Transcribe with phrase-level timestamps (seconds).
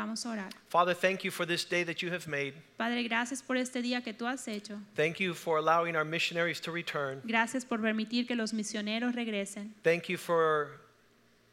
[0.00, 0.50] Vamos a orar.
[0.70, 2.54] Father, thank you for this day that you have made.
[2.78, 4.78] Padre, gracias por este día que tú has hecho.
[4.96, 7.20] Thank you for allowing our missionaries to return.
[7.26, 9.74] Gracias por permitir que los misioneros regresen.
[9.82, 10.80] Thank you for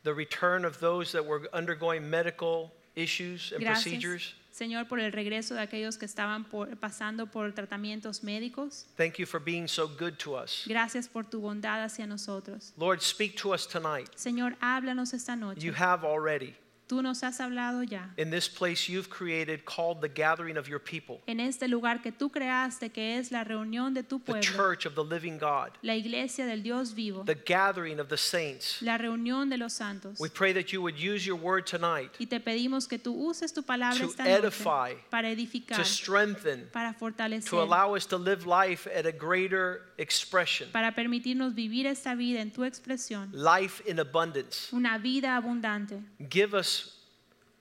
[0.03, 4.33] the return of those that were undergoing medical issues and Gracias, procedures.
[4.53, 8.85] Señor, por el regreso de aquellos que estaban por- pasando por tratamientos médicos.
[8.95, 10.63] Thank you for being so good to us.
[10.66, 12.71] Gracias por tu bondad hacia nosotros.
[12.77, 14.09] Lord, speak to us tonight.
[14.16, 15.59] Señor, háblanos esta noche.
[15.61, 16.55] You have already.
[16.87, 18.09] Tú nos has hablado ya.
[18.15, 22.13] In this place you've created called the gathering of your people, En este lugar que
[22.13, 25.95] tú creaste, que es la reunión de tu the church of the living God, la
[25.95, 28.81] iglesia del Dios vivo, the gathering of the saints.
[28.81, 30.17] la reunión de los santos.
[30.17, 33.51] We pray that you would use your word tonight Y te pedimos que tú uses
[33.53, 38.05] tu palabra To esta noche edify, para edificar, to strengthen, para fortalecer, to allow us
[38.07, 43.29] to live life at a greater expression, para permitirnos vivir esta vida en tu expresión,
[43.33, 44.69] life in abundance.
[44.72, 45.99] una vida abundante.
[46.29, 46.77] Give us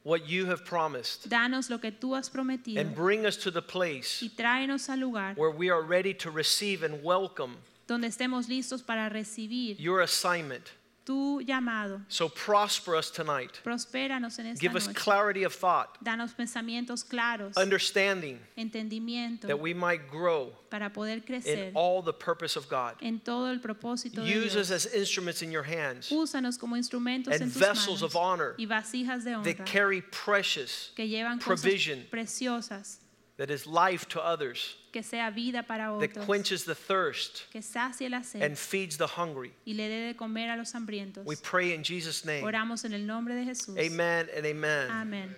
[0.06, 3.60] what you have promised Danos lo que tú has prometido and bring us to the
[3.60, 7.56] place y tráenos al lugar where we are ready to receive and welcome
[7.88, 10.72] donde estemos listos para recibir your assignment.
[11.06, 12.02] Tu llamado.
[12.08, 13.60] So prosper us tonight.
[13.64, 14.96] Prospéranos en esta Give us noche.
[14.96, 21.70] clarity of thought, Danos pensamientos claros, understanding entendimiento that we might grow para poder in
[21.74, 22.96] all the purpose of God.
[23.00, 27.32] en todo el propósito de Use us as instruments in your hands Úsanos como instrumentos
[27.32, 31.06] and en tus vessels manos of honor y vasijas de honra that carry precious, que
[31.06, 32.00] llevan provision.
[32.00, 32.96] cosas preciosas,
[33.38, 38.10] that is life to others, que sea vida para that quenches the thirst que sacie
[38.10, 39.52] la sed and feeds the hungry.
[39.66, 41.24] y le de comer a los hambrientos.
[41.24, 42.44] We pray in Jesus' name.
[42.44, 43.78] Oramos en el nombre de Jesús.
[43.78, 44.90] Amen and amen.
[44.90, 45.34] Amén.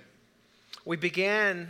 [0.85, 1.69] We began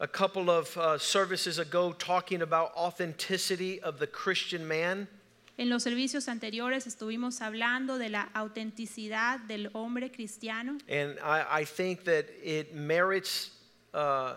[0.00, 5.08] a couple of uh, services ago talking about authenticity of the Christian man.
[5.58, 11.64] En los servicios anteriores estuvimos hablando de la autenticidad del hombre cristiano And I, I
[11.64, 13.50] think that it merits
[13.92, 14.36] uh,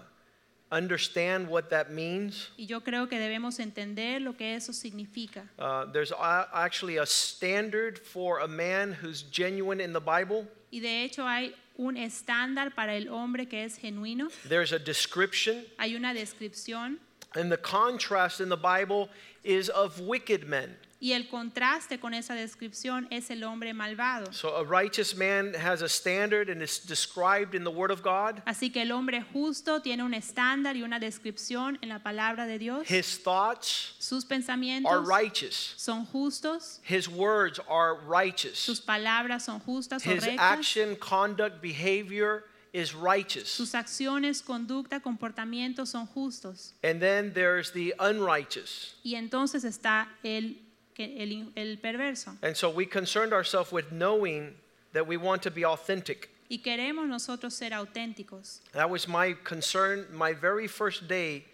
[0.73, 2.49] understand what that means.
[2.57, 5.47] y yo creo que debemos entender lo que eso significa.
[5.59, 10.47] Uh, there's a- actually a standard for a man who's genuine in the Bible.
[10.71, 15.63] Y de hecho hay un estándar para el hombre que es genuino, There's a description,
[15.77, 16.97] hay una descripción
[17.35, 19.09] and the contrast in the Bible
[19.43, 20.75] is of wicked men.
[21.03, 24.31] Y el contraste con esa descripción es el hombre malvado.
[24.31, 28.41] So a righteous man has a standard and is described in the Word of God.
[28.45, 32.57] Así que el hombre justo tiene un estándar y una descripción en la palabra de
[32.57, 32.87] Dios.
[32.87, 35.73] His thoughts Sus are pensamientos righteous.
[35.75, 38.81] son justos, His words are sus righteous.
[38.87, 43.49] palabras son justas His rectas, action, conduct, behavior is righteous.
[43.49, 46.73] sus acciones, conducta, comportamientos son justos.
[46.81, 48.95] And then there's the unrighteous.
[49.03, 50.62] Y entonces está el,
[50.99, 52.37] el, el perverso.
[52.41, 54.53] And so we concerned ourselves with knowing
[54.93, 56.29] that we want to be authentic.
[56.49, 58.59] Y queremos nosotros ser auténticos.
[58.73, 61.45] That was my concern my very first day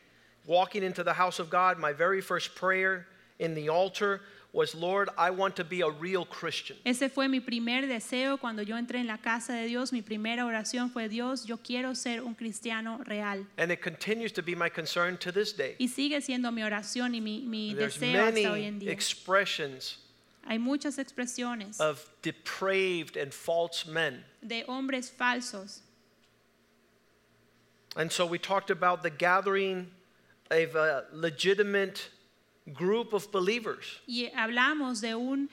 [0.46, 1.78] walking into the house of God.
[1.78, 3.08] My very first prayer
[3.40, 6.78] in the altar was, Lord, I want to be a real Christian.
[6.84, 9.92] Ese fue mi primer deseo cuando yo entré en la casa de Dios.
[9.92, 13.46] Mi primera oración fue, Dios, yo quiero ser un cristiano real.
[13.58, 15.76] And it continues to be my concern to this day.
[15.80, 18.92] Y sigue siendo mi oración y mi, mi There's deseo hasta hoy en many día.
[18.92, 19.98] expressions
[20.48, 24.24] Hay muchas expresiones of depraved and false men.
[24.42, 25.82] de hombres falsos.
[27.96, 29.92] And so we talked about the gathering
[30.50, 32.10] of a legitimate
[32.74, 34.02] group of believers.
[34.08, 35.50] Y hablamos de un-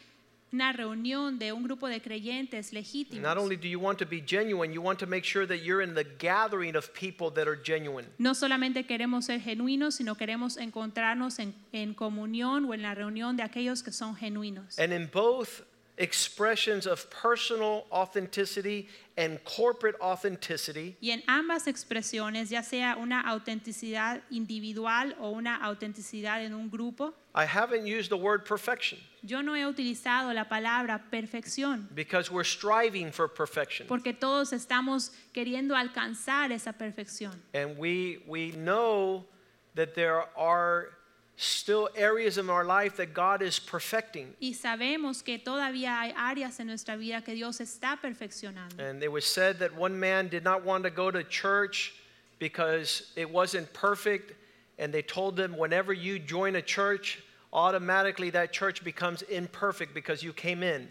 [0.53, 3.21] una reunión de un grupo de creyentes legítimos.
[3.22, 5.82] Not only do you want to be genuine, you want to make sure that you're
[5.82, 8.09] in the gathering of people that are genuine.
[8.19, 13.36] No solamente queremos ser genuinos, sino queremos encontrarnos en, en comunión o en la reunión
[13.36, 14.78] de aquellos que son genuinos.
[14.78, 15.62] And in both
[15.98, 24.21] expressions of personal authenticity and corporate authenticity, Y en ambas expresiones, ya sea una autenticidad
[24.31, 29.54] individual o una autenticidad en un grupo, I haven't used the word perfection yo no
[29.54, 33.87] he utilizado la palabra perfección, because we're striving for perfection.
[33.89, 37.33] porque todos estamos queriendo alcanzar esa perfección.
[37.53, 39.25] And we, we know
[39.75, 40.96] that there are
[41.36, 44.34] still areas in our life that God is perfecting.
[44.41, 48.78] Y sabemos que todavía hay áreas en nuestra vida que Dios está perfeccionando.
[48.78, 51.94] And it was said that one man did not want to go to church
[52.38, 54.33] because it wasn't perfect
[54.78, 57.22] and they told them whenever you join a church,
[57.53, 60.88] automatically that church becomes imperfect because you came in.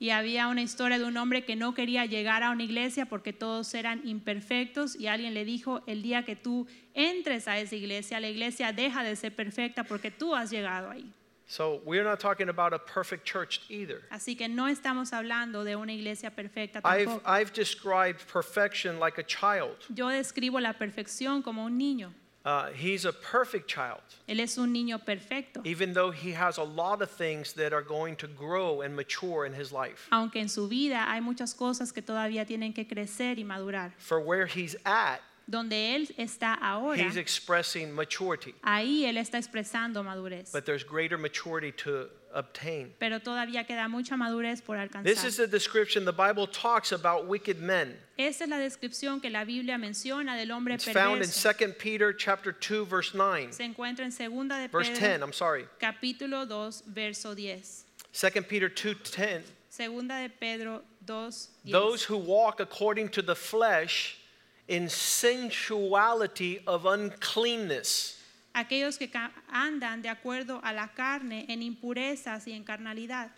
[0.00, 3.32] Y había una historia de un hombre que no quería llegar a una iglesia porque
[3.32, 8.20] todos eran imperfectos y alguien le dijo, el día que tú entres a esa iglesia,
[8.20, 11.12] la iglesia deja de ser perfecta porque tú has llegado ahí.
[11.50, 14.02] So we're not talking about a perfect church either.
[14.10, 17.22] Así que no estamos hablando de una iglesia perfecta I've, tampoco.
[17.26, 19.76] I've described perfection like a child.
[19.88, 22.12] Yo describo la perfección como un niño.
[22.48, 26.62] Uh, he's a perfect child, Él es un niño perfecto, even though he has a
[26.62, 30.08] lot of things that are going to grow and mature in his life.
[30.10, 33.92] aunque en su vida hay muchas cosas que todavía tienen que crecer y madurar.
[33.98, 40.02] For where he's at, Donde Él está ahora, he's expressing maturity, ahí Él está expresando
[40.02, 40.50] madurez.
[40.50, 42.92] but there's greater maturity to obtain.
[42.98, 47.60] Pero todavía queda mucha madurez por This is the description the Bible talks about wicked
[47.60, 47.96] men.
[48.18, 51.52] Esa es la descripción que la Biblia menciona del hombre It's found in perverso.
[51.58, 53.52] 2 Peter chapter 2 verse 9.
[53.52, 55.66] Se encuentra en segunda de Verse 10, I'm sorry.
[55.80, 57.84] capítulo 2, verso 10.
[58.12, 59.42] 2 Peter 2:10.
[59.70, 61.72] Segunda de Pedro 2, 10.
[61.72, 64.18] Those who walk according to the flesh
[64.66, 68.17] in sensuality of uncleanness.
[68.54, 69.10] Aquellos que
[69.48, 73.30] andan de acuerdo a la carne en impurezas y en carnalidad.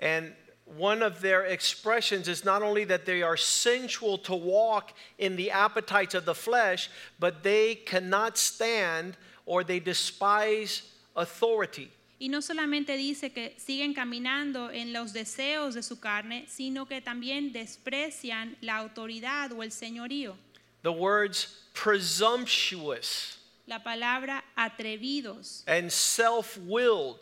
[0.00, 0.34] And
[0.76, 5.50] one of their expressions is not only that they are sensual to walk in the
[5.50, 9.16] appetites of the flesh, but they cannot stand
[9.46, 10.82] or they despise
[11.16, 11.90] authority.
[12.20, 17.00] Y no solamente dice que siguen caminando en los deseos de su carne, sino que
[17.00, 20.36] también desprecian la autoridad o el señorío.
[20.82, 23.37] The words presumptuous
[23.68, 27.20] La palabra atrevidos and self willed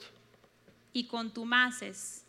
[0.94, 2.20] y contumaces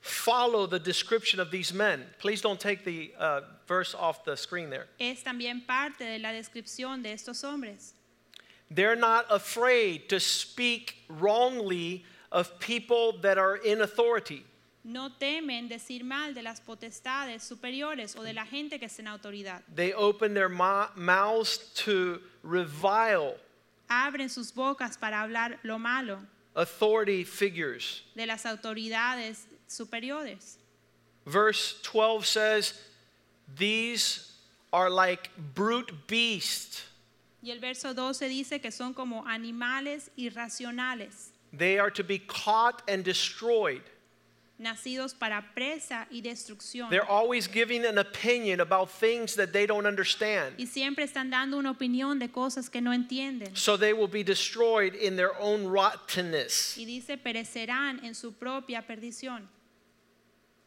[0.00, 2.04] follow the description of these men.
[2.18, 4.86] Please don't take the uh, verse off the screen there.
[4.98, 7.94] es también parte de la descripción de estos hombres.
[8.70, 14.44] They're not afraid to speak wrongly of people that are in authority.
[14.84, 19.08] No temen decir mal de las potestades superiores o de la gente que está en
[19.08, 19.62] autoridad.
[19.74, 23.36] They open their mouths to revile
[23.88, 26.18] Abren sus bocas para hablar lo malo
[26.54, 28.02] authority figures.
[28.16, 30.56] de las autoridades superiores.
[31.26, 32.74] Verse 12 says,
[33.56, 34.32] These
[34.72, 36.84] are like brute beasts.
[37.42, 42.82] Y el verso 12 dice que son como animales irracionales, They are to be caught
[42.88, 43.82] and destroyed.
[44.60, 46.90] Nacidos para presa y destrucción.
[46.90, 50.54] They're always giving an opinion about things that they don't understand.
[50.58, 53.56] Y siempre están dando una opinión de cosas que no entienden.
[53.56, 56.76] So they will be destroyed in their own rottenness.
[56.76, 59.48] Y dice, perecerán en su propia perdición.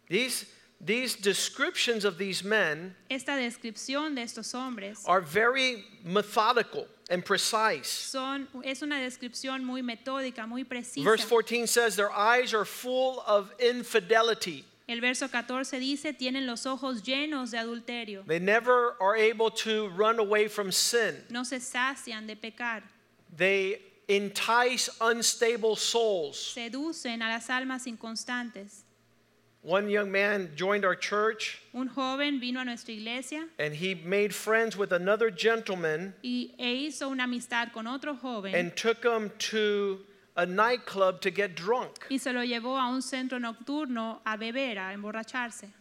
[0.10, 0.48] These,
[0.86, 7.88] these descriptions of these men Esta descripción de estos hombres are very methodical and precise.
[7.88, 11.04] son, es una descripción muy metódica, muy precisa.
[11.04, 14.66] Verse 14 says, Their eyes are full of infidelity.
[14.88, 18.24] El verso 14 dice, tienen los ojos llenos de adulterio.
[18.26, 21.24] They never are able to run away from sin.
[21.30, 22.84] No se sacian de pecar.
[23.36, 23.80] They
[24.10, 26.54] entice unstable souls.
[26.56, 28.84] Seducen a las almas inconstantes.
[29.64, 34.36] One young man joined our church Un joven vino a nuestra iglesia and he made
[34.36, 39.32] friends with another gentleman y, e hizo una amistad con otro joven and took him
[39.52, 40.00] to
[40.36, 42.06] a nightclub to get drunk.
[42.10, 45.72] y se lo llevó a un centro nocturno a beber, a emborracharse.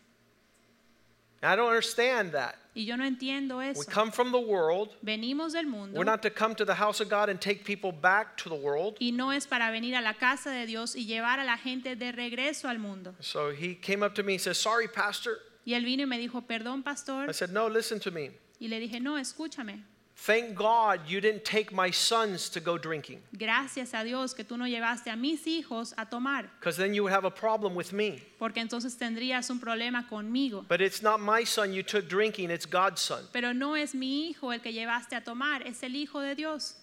[1.43, 2.57] I don't understand that.
[2.75, 4.91] Y yo no entiendo We come from the world.
[5.05, 7.93] Venimos del mundo We're not to come to the house of God and take people
[7.93, 8.97] back to the world.
[9.01, 11.97] y no es para venir a la casa de Dios y llevar a la gente
[11.97, 13.15] de regreso al mundo.
[13.21, 15.39] So he came up to me and said, Sorry, Pastor.
[15.65, 17.29] Y él vino y me dijo, perdón, pastor.
[17.29, 18.31] I said, No, listen to me.
[18.59, 19.83] Y le dije, no, escúchame.
[20.25, 24.57] Thank God you didn't take my sons to go drinking Gracias a Dios que tú
[24.57, 27.93] no llevaste a mis hijos a tomar, because then you would have a problem with
[27.93, 28.23] me.
[28.39, 30.65] porque entonces tendrías un problema conmigo.
[30.69, 33.25] But it's not my son you took drinking, it's God's son.
[33.33, 36.77] Pero no es mi hijo el que llevaste a tomar, es el hijo de Dios.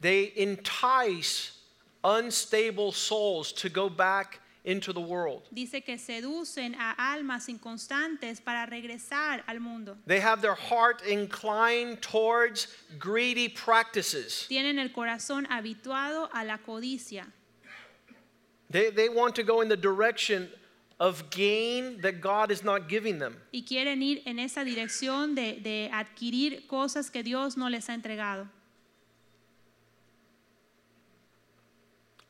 [0.00, 1.58] They entice
[2.04, 5.42] unstable souls to go back into the world.
[5.52, 9.96] Dice que seducen a almas inconstantes para regresar al mundo.
[10.06, 14.46] They have their heart inclined towards greedy practices.
[14.48, 17.26] Tienen el corazón habituado a la codicia.
[18.70, 20.48] They, they want to go in the direction
[20.98, 23.36] of gain that God is not giving them.
[23.52, 27.94] y quieren ir en esa dirección de, de adquirir cosas que Dios no les ha
[27.94, 28.48] entregado.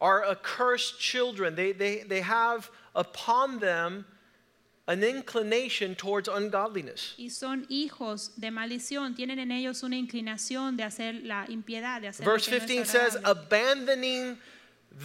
[0.03, 1.55] Are accursed children.
[1.55, 4.05] They, they, they have upon them
[4.89, 7.15] an inclination towards ungodliness.
[7.17, 12.09] y son hijos de maldición, tienen en ellos una inclinación de hacer la impiedad, de
[12.09, 14.37] hacer Verse que no 15 says, abandoning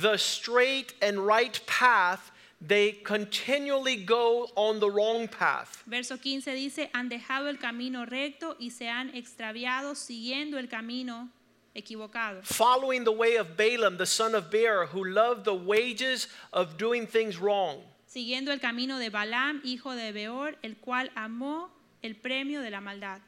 [0.01, 5.83] the straight and right path, they continually go on the wrong path.
[5.85, 11.29] Verso 15 dice, han dejado el camino recto y se han extraviado siguiendo el camino
[11.77, 16.77] equivocado, Following the way of Balaam, the son of Beor, who loved the wages of
[16.77, 17.81] doing things wrong.
[18.07, 21.69] siguiendo el camino de Balaam, hijo de Beor, el cual amó
[22.03, 23.19] el premio de la maldad.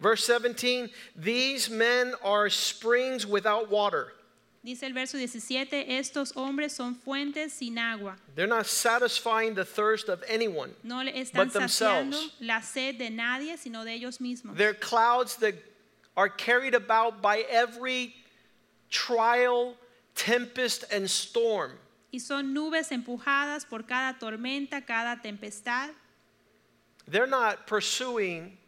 [0.00, 4.12] Verse 17, these men are springs without water.
[4.64, 8.16] Dice el verso 17, estos hombres son fuentes sin agua.
[8.36, 10.70] They're not satisfying the thirst of anyone.
[10.84, 12.16] No le están But themselves.
[12.16, 14.56] saciando la sed de nadie, sino de ellos mismos.
[14.56, 15.54] They're clouds that
[16.16, 18.14] are carried about by every
[18.90, 19.74] trial,
[20.14, 21.72] tempest, and storm.
[22.12, 25.90] Y son nubes empujadas por cada tormenta, cada tempestad.
[27.06, 28.58] They're not pursuing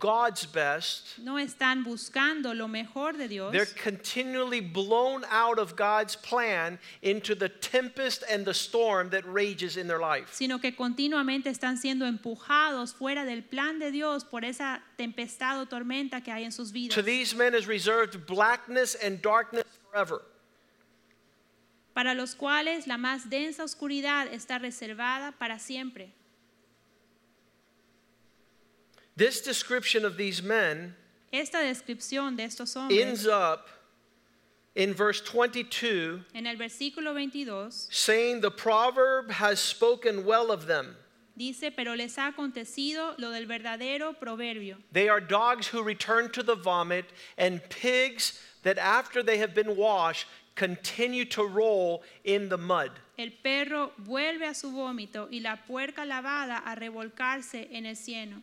[0.00, 1.16] God's best.
[1.18, 7.36] No están buscando lo mejor de Dios, They're continually blown out of God's plan into
[7.36, 10.34] the tempest and the storm that rages in their life.
[10.34, 15.66] sino que continuamente están siendo empujados fuera del plan de Dios por esa tempestad o
[15.66, 16.94] tormenta que hay en sus vidas.
[16.96, 20.20] To these men is reserved blackness and darkness forever.
[21.94, 26.12] Para los cuales la más densa oscuridad está reservada para siempre.
[29.16, 30.94] This description of these men
[31.32, 33.68] Esta descripción de estos hombres ends up
[34.74, 40.96] in verse 22 en el versículo 22 saying the proverb has spoken well of them.
[41.36, 44.76] dice, pero les ha acontecido lo del verdadero proverbio.
[44.92, 47.06] They are dogs who return to the vomit
[47.38, 52.90] and pigs that after they have been washed continue to roll in the mud.
[53.18, 58.42] El perro vuelve a su vómito y la puerca lavada a revolcarse en el cieno.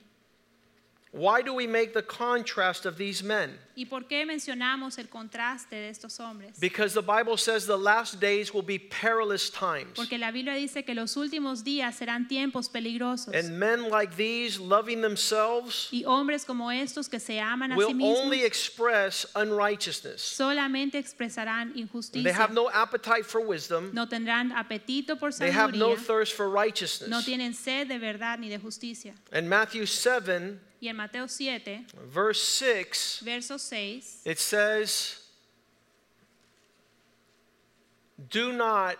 [1.16, 3.60] Why do we make the contrast of these men?
[3.76, 6.60] ¿Y por qué mencionamos el contraste de estos hombres?
[6.60, 9.94] Because the Bible says the last days will be perilous times.
[9.96, 13.36] Porque la Biblia dice que los últimos días serán tiempos peligrosos.
[13.36, 17.78] And men like these, loving themselves, Y hombres como estos que se aman a sí
[17.78, 20.20] will mismos only express unrighteousness.
[20.20, 21.74] solamente expresarán
[22.12, 23.92] They have no appetite for wisdom.
[23.94, 27.26] No tendrán apetito por They have no thirst for No righteousness.
[27.26, 29.14] tienen sed de verdad ni de justicia.
[29.32, 35.18] In Matthew 7, Y en Mateo 7, verse 6, verso 6, it says,
[38.30, 38.98] Do not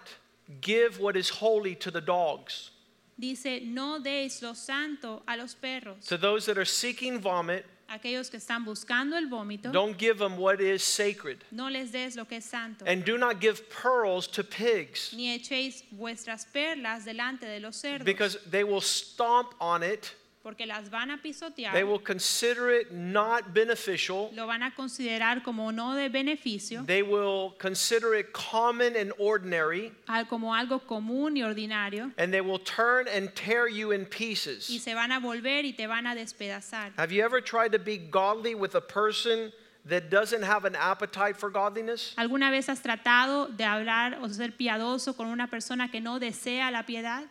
[0.62, 2.72] give what is holy to the dogs,
[3.20, 6.06] dice, no deis lo santo a los perros.
[6.06, 7.66] to those that are seeking vomit.
[7.90, 11.44] Aquellos que están buscando el vómito, Don't give them what is sacred.
[11.52, 12.86] no les des lo que es santo.
[12.86, 18.06] And do not give pearls to pigs, Ni echéis vuestras perlas delante de los cerdos,
[18.06, 20.16] because they will stomp on it.
[20.44, 21.72] Porque las van a pisotear.
[21.74, 24.30] They will consider it not beneficial.
[24.36, 29.94] lo van a considerar como no de beneficio, They will consider it common and ordinary.
[30.08, 34.70] al- como algo común y ordinario, And they will turn and tear you in pieces.
[34.70, 36.92] y se van a volver y te van a despedazar.
[36.98, 39.54] Have you ever tried to be godly with a person
[39.86, 42.14] that doesn't have an appetite for godliness?
[42.18, 46.70] ¿Alguna vez has tratado de hablar o ser piadoso con una persona que no desea
[46.72, 47.24] la piedad?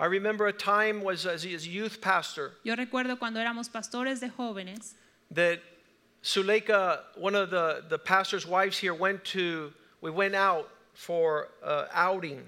[0.00, 4.28] I remember a time was as a youth pastor Yo recuerdo cuando éramos pastores de
[4.28, 4.94] jóvenes
[5.30, 5.60] that
[6.22, 11.86] Suleika, one of the, the pastor's wives here, went to, we went out for uh,
[11.92, 12.42] outing.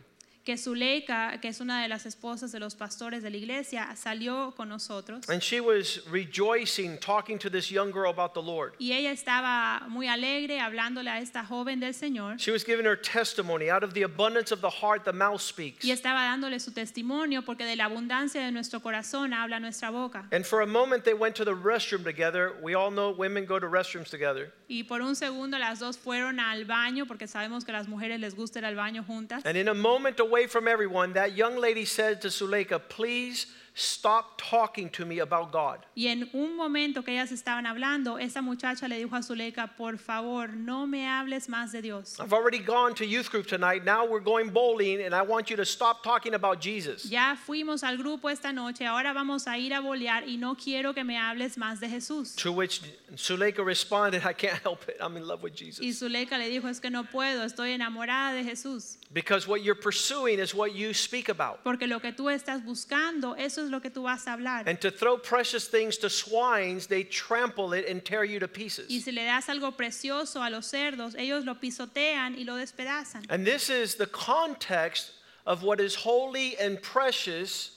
[0.45, 4.55] Que Zuleika, que es una de las esposas de los pastores de la iglesia, salió
[4.57, 8.73] con nosotros And she was rejoicing, talking to this young girl about the Lord.
[8.79, 12.97] y ella estaba muy alegre hablándole a esta joven del Señor She was giving her
[12.97, 13.69] testimony.
[13.71, 15.85] Out of the abundance of the heart, the mouth speaks.
[15.85, 20.27] y estaba dándole su testimonio porque de la abundancia de nuestro corazón habla nuestra boca.
[20.33, 22.55] And for a moment, they went to the restroom together.
[22.63, 24.53] We all know women go to restrooms together.
[24.69, 28.21] Y por un segundo las dos fueron al baño porque sabemos que a las mujeres
[28.21, 29.45] les gusta ir al baño juntas.
[29.45, 34.37] And in a moment away from everyone, that young lady said to Suleika, Please stop
[34.37, 35.79] talking to me about God.
[35.97, 39.97] Y en un momento que ellas estaban hablando, esa muchacha le dijo a Zuleika, por
[39.97, 42.19] favor, no me hables más de Dios.
[42.21, 43.85] I've already gone to youth group tonight.
[43.85, 47.05] Now we're going bowling, and I want you to stop talking about Jesus.
[47.09, 50.93] Ya fuimos al grupo esta noche, ahora vamos a ir a bolear y no quiero
[50.93, 52.37] que me hables más de Jesús.
[52.37, 52.83] To which
[53.17, 54.97] Suleika responded, I can't help it.
[55.01, 55.99] I'm in love with Y Jesus.
[55.99, 58.99] Zuleika le dijo, es que no puedo, estoy enamorada de Jesús.
[59.13, 61.65] Because what you're pursuing is what you speak about.
[61.65, 64.69] Porque lo que tú estás buscando, eso es lo que tú vas a hablar.
[64.69, 68.53] And to throw precious things to swines, they trample it and tear you to Y
[68.53, 68.87] pieces.
[69.03, 73.27] si le das algo precioso a los cerdos, ellos lo pisotean y lo despedazan.
[73.29, 75.11] And this is the context
[75.45, 77.73] of what is holy and precious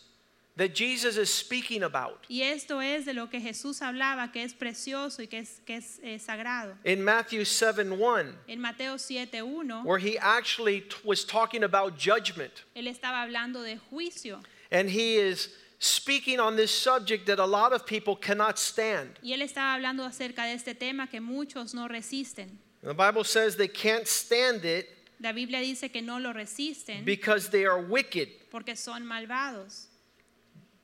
[0.55, 2.25] that Jesus is speaking about.
[2.29, 5.77] Y esto es de lo que Jesús hablaba, que es precioso y que es, que
[5.77, 6.75] es eh, sagrado.
[6.85, 12.63] In Matthew 7 1, En Mateo 7.1, where he actually t- was talking about judgment.
[12.75, 14.41] él estaba hablando de juicio.
[14.71, 19.19] And he is speaking on this subject that a lot of people cannot stand.
[19.23, 22.59] Y él estaba hablando acerca de este tema que muchos no resisten.
[22.83, 24.87] The Bible says they can't stand it
[25.19, 28.27] La Biblia dice que no lo resisten because they are wicked.
[28.51, 29.87] porque son malvados.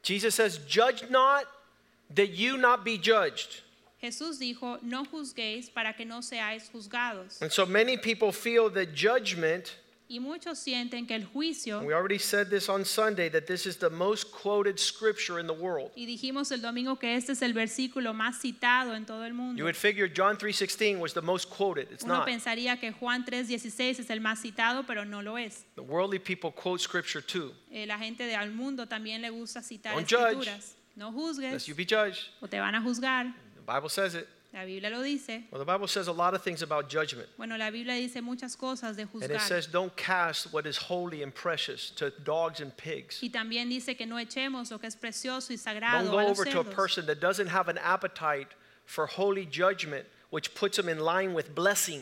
[0.04, 1.46] Jesus says, Judge not
[2.14, 3.62] that you not be judged.
[4.02, 7.42] Jesús dijo, no juzguéis para que no seáis juzgados.
[7.42, 9.76] And so many people feel that judgment,
[10.12, 13.78] Y muchos sienten que el juicio, we already said this on Sunday, that this is
[13.78, 15.92] the most quoted scripture in the world.
[15.96, 19.64] y dijimos el domingo que este es el versículo más citado en todo el You
[19.66, 21.92] would figure John 3:16 was the most quoted.
[21.92, 22.26] It's Uno not.
[22.26, 25.66] pensaría que Juan 3:16 es el más citado, pero no lo es.
[25.76, 27.54] The worldly people quote scripture too.
[27.70, 30.32] Eh, la gente del mundo también le gusta citar Don't judge.
[30.32, 30.76] escrituras.
[30.96, 32.32] No juzgues Lest you be judged.
[32.42, 33.32] o te van a juzgar.
[33.56, 34.28] The Bible says it.
[34.52, 35.44] La Biblia lo dice.
[35.52, 37.30] Well, the Bible says a lot of things about judgment.
[37.38, 39.26] Bueno, la Biblia dice muchas cosas de juzgar.
[39.26, 43.22] And it says, don't cast what is holy and precious to dogs and pigs.
[43.22, 46.28] Y también dice que no echemos lo que es precioso y sagrado Don't go a
[46.30, 48.48] los over to a person that doesn't have an appetite
[48.86, 52.02] for holy judgment, which puts them in line with blessing.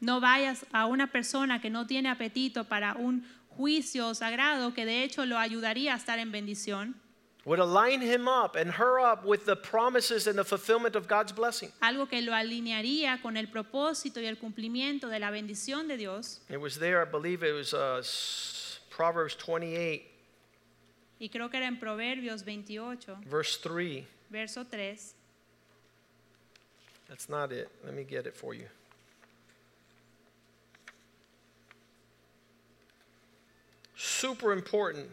[0.00, 5.04] No vayas a una persona que no tiene apetito para un juicio sagrado que de
[5.04, 6.94] hecho lo ayudaría a estar en bendición.
[7.44, 11.32] Would align him up and her up with the promises and the fulfillment of God's
[11.32, 11.72] blessing.
[11.82, 16.38] Algo que lo alinearía con el propósito y el cumplimiento de la bendición de Dios.
[16.48, 18.00] It was there, I believe it was uh,
[18.90, 20.02] Proverbs 28,
[21.20, 24.04] Y creo que era en Proverbios 28, verse 3.
[24.30, 25.14] verso 3.
[27.08, 27.68] That's not it.
[27.84, 28.66] Let me get it for you.
[33.96, 35.08] Super important.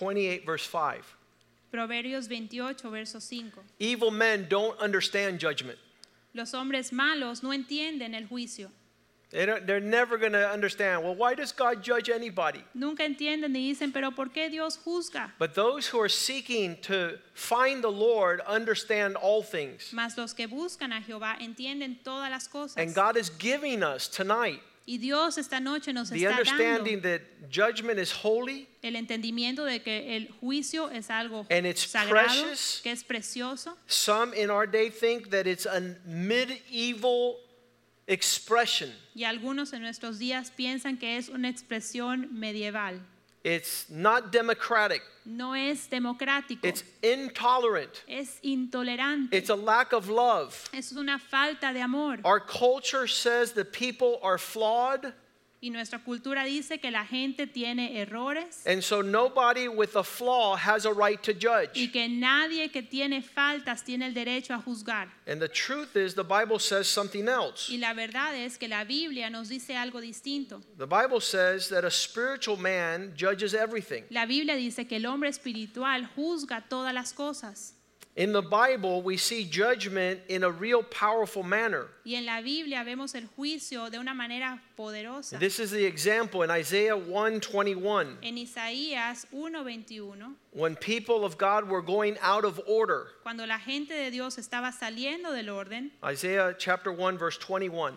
[0.00, 1.16] 28, verse 5.
[1.72, 3.60] Proverbios 28, verso 5.
[3.78, 5.78] Evil men don't understand judgment.
[6.34, 8.70] Los hombres malos no entienden el juicio.
[9.30, 12.64] They they're never going to understand, well, why does God judge anybody?
[12.74, 15.30] Nunca entienden y dicen, pero ¿por qué Dios juzga?
[15.38, 19.92] But those who are seeking to find the Lord understand all things.
[19.92, 22.76] Mas los que buscan a Jehová entienden todas las cosas.
[22.76, 27.18] And God is giving us tonight Y Dios esta noche nos the está understanding dando
[27.18, 32.26] that judgment is holy el entendimiento de que el juicio es algo And it's sagrado,
[32.42, 32.80] precious.
[32.82, 33.76] que es precioso.
[33.86, 37.36] Some in our day think that it's a medieval
[38.06, 38.92] expression.
[39.14, 43.00] Y algunos en nuestros días piensan que es una expresión medieval.
[43.42, 45.02] It's not democratic.
[45.24, 46.64] No es democrático.
[46.64, 48.04] It's intolerant.
[48.08, 49.32] es intolerante.
[49.32, 50.68] It's a lack of love.
[50.74, 52.18] es una falta de amor.
[52.24, 55.12] Our culture says that people are flawed,
[55.62, 60.56] Y nuestra cultura dice que la gente tiene errores and so nobody with a flaw
[60.56, 61.92] has a right to y judge.
[61.92, 65.08] que nadie que tiene faltas tiene el derecho a juzgar.
[65.26, 67.70] And the truth is, the Bible says something else.
[67.70, 70.62] Y la verdad es que la Biblia nos dice algo distinto.
[70.78, 74.04] The Bible says that a spiritual man judges everything.
[74.08, 77.74] La Biblia dice que el hombre espiritual juzga todas las cosas.
[78.20, 81.88] In the Bible, we see judgment in a real powerful manner.
[82.04, 85.38] Y en la Biblia vemos el juicio de una manera poderosa.
[85.38, 91.80] This is the example in Isaiah 121 En Isaías 1:21, when people of God were
[91.80, 93.06] going out of order.
[93.22, 97.94] cuando la gente de Dios estaba saliendo del orden, Isaiah chapter 1 verse 21.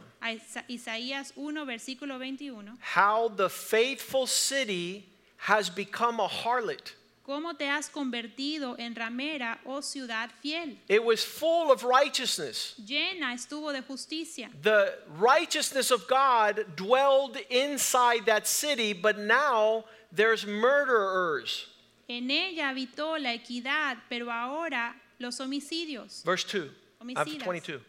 [0.69, 5.05] Isaías 1 versículo 21, How the faithful city
[5.35, 6.93] has become a harlot.
[7.23, 10.77] ¿Cómo te has convertido en ramera, oh ciudad fiel?
[10.87, 12.75] It was full of righteousness.
[12.77, 14.49] Llena estuvo de justicia.
[14.61, 21.67] The righteousness of God dwelled inside that city, but now there's murderers.
[22.07, 26.23] En ella habitó la equidad, pero ahora los homicidios.
[26.23, 27.43] Verse 2 of Homicidas.
[27.43, 27.81] 22.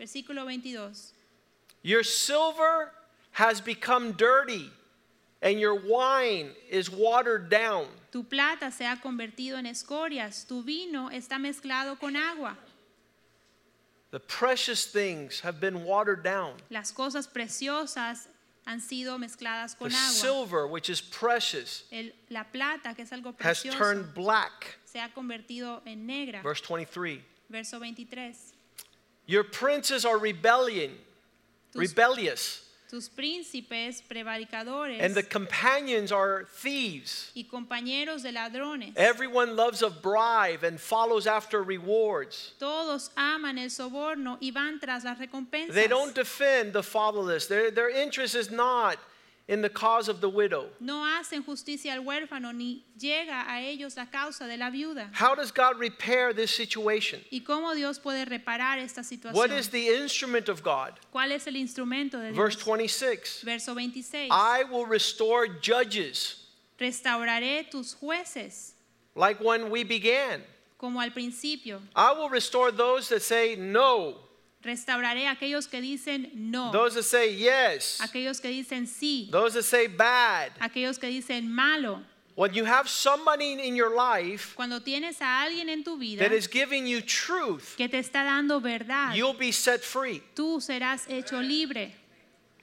[0.00, 1.12] Versículo 22.
[1.82, 2.92] Your silver
[3.32, 4.70] has become dirty,
[5.40, 7.86] and your wine is watered down.
[8.12, 12.56] Tu plata se ha convertido en escorias, tu vino está mezclado con agua.
[14.10, 16.56] The precious things have been watered down.
[16.70, 18.28] Las cosas preciosas
[18.66, 20.12] han sido mezcladas The con agua.
[20.12, 24.78] silver, which is precious, El- la plata, que es algo has precioso, turned black.
[24.84, 26.42] se ha convertido en negra.
[26.42, 27.22] Verse 23.
[27.48, 28.52] Verso 23.
[29.24, 30.90] Your princes are rebellion,
[31.72, 32.60] Tus- rebellious,
[32.92, 37.30] Tus príncipes prevaricadores and the companions are thieves.
[37.34, 38.92] y compañeros de ladrones.
[38.96, 42.52] Everyone loves a bribe and follows after rewards.
[42.58, 45.72] Todos aman el soborno y van tras las recompensas.
[45.72, 47.46] They don't defend the fatherless.
[47.46, 48.98] Their, their interest is not
[49.48, 50.66] in the cause of the widow.
[50.80, 55.08] No hacen justicia al huérfano ni llega a ellos la causa de la viuda.
[55.12, 57.20] How does God repair this situation?
[57.30, 59.50] ¿Y cómo Dios puede reparar esta situación?
[59.50, 60.92] is the instrument of God?
[61.12, 64.28] ¿Cuál es el instrumento de Verse 26 Verso 26.
[64.30, 66.36] I will restore judges
[66.78, 68.72] Restauraré tus jueces
[69.14, 70.42] like when we began.
[70.78, 71.80] como al principio.
[71.94, 74.16] I will restore those that say no,
[74.62, 76.70] Restauraré a aquellos que dicen no.
[76.70, 79.28] those that say yes, Aquellos que dicen sí.
[79.30, 80.52] those that say bad.
[80.60, 82.00] Aquellos que dicen malo.
[82.34, 86.32] When you have somebody in your life Cuando tienes a alguien en tu vida that
[86.32, 90.22] is giving you truth, que te está dando verdad, you'll be set free.
[90.34, 91.92] tú serás hecho libre.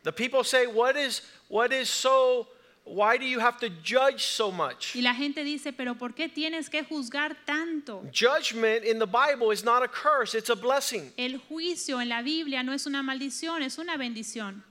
[0.04, 2.48] The people say, What is what is so
[2.90, 4.96] why do you have to judge so much?
[4.96, 8.04] Y la gente dice, pero ¿por qué tienes que juzgar tanto?
[8.12, 11.12] Judgment in the Bible is not a curse, it's a blessing.
[11.18, 14.64] El juicio en la Biblia no es una maldición, es una bendición.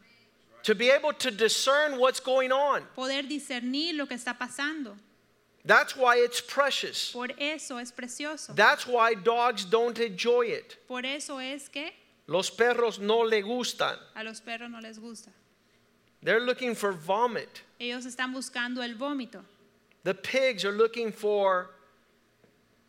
[0.64, 2.82] To be able to discern what's going on.
[2.96, 4.96] Poder discernir lo que está pasando.
[5.64, 7.12] That's why it's precious.
[7.12, 8.54] Por eso es precioso.
[8.54, 10.76] That's why dogs don't enjoy it.
[10.88, 11.92] Por eso es que
[12.26, 13.96] Los perros no le gustan.
[14.14, 15.30] a los perros no les gusta.
[16.22, 17.62] They're looking for vomit.
[17.80, 19.44] Ellos están buscando el vómito
[20.04, 21.70] The pigs are looking for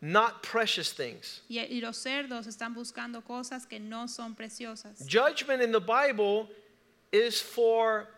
[0.00, 1.42] not precious things.
[1.48, 5.06] y, los cerdos están buscando cosas que no son preciosas.
[5.06, 6.48] Judgment in the Bible
[7.12, 8.08] is for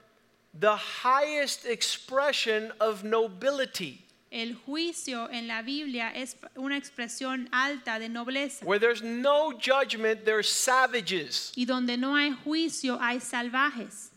[0.55, 4.05] the highest expression of nobility.
[4.31, 8.65] El juicio en la Biblia es una expresión alta de nobleza.
[8.65, 14.12] Where there's no judgment, there's savages, Y donde no hay juicio hay salvajes,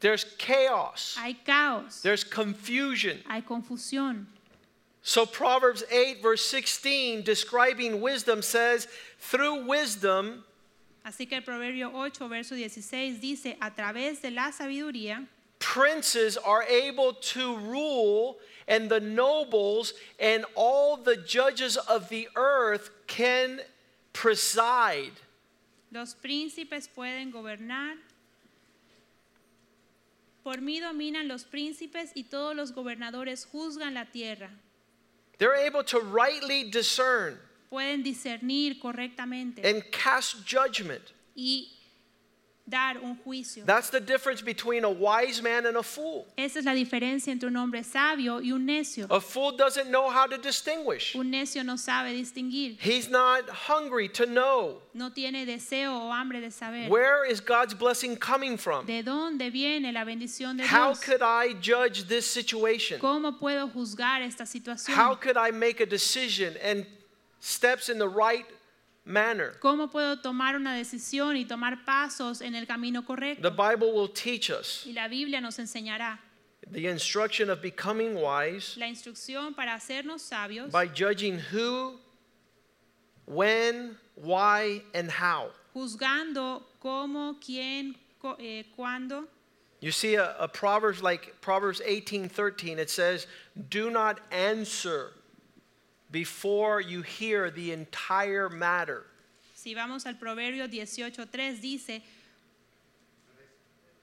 [0.00, 3.18] there's chaos, hay caos, there's confusion.
[3.28, 4.26] hay confusión.
[5.02, 8.86] So Proverbs 8, verse 16, describing wisdom, says,
[9.18, 10.44] Through wisdom,
[11.04, 15.26] Así que el Proverbio 8, verso 16 dice, a través de la sabiduría,
[15.58, 22.90] princes are able to rule, and the nobles and all the judges of the earth
[23.06, 23.60] can
[24.12, 25.12] preside.
[25.90, 27.96] los príncipes pueden gobernar.
[30.42, 34.50] Por mí dominan los príncipes y todos los gobernadores juzgan la tierra.
[35.38, 37.38] They're able to rightly discern
[37.70, 41.02] Pueden discernir correctamente and cast judgment.
[41.34, 41.79] y
[42.70, 43.64] dar un juicio.
[43.66, 46.26] That's the difference between a wise man and a fool.
[46.38, 49.06] Esa es la diferencia entre un hombre sabio y un necio.
[49.10, 51.14] A fool doesn't know how to distinguish.
[51.14, 56.40] Un necio no sabe distinguir, He's not hungry to know no tiene deseo o hambre
[56.40, 56.88] de saber.
[56.88, 58.86] where is God's blessing coming from.
[58.86, 60.70] ¿De dónde viene la bendición de Dios?
[60.70, 63.00] How could I judge this situation?
[63.00, 64.96] ¿Cómo puedo juzgar esta situación?
[64.96, 66.86] How could I make a decision and
[67.40, 68.46] steps in the right
[69.04, 69.58] manner?
[69.60, 73.50] ¿Cómo puedo tomar una decisión y tomar pasos en el camino The?
[73.50, 76.18] Bible will teach us Y la Biblia nos enseñará
[76.70, 81.98] the instruction of becoming wise la instrucción para hacernos sabios, by judging who,
[83.26, 85.50] when, why, and how.
[85.74, 87.94] juzgando cómo, quién,
[88.38, 89.26] eh, cuándo.
[89.80, 93.26] You see a, a Proverbs like Proverbs 18:13 it says,
[93.70, 95.12] "Do not answer
[96.10, 99.04] before you hear the entire matter."
[99.54, 102.02] Si vamos al Proverbio 18.3 dice,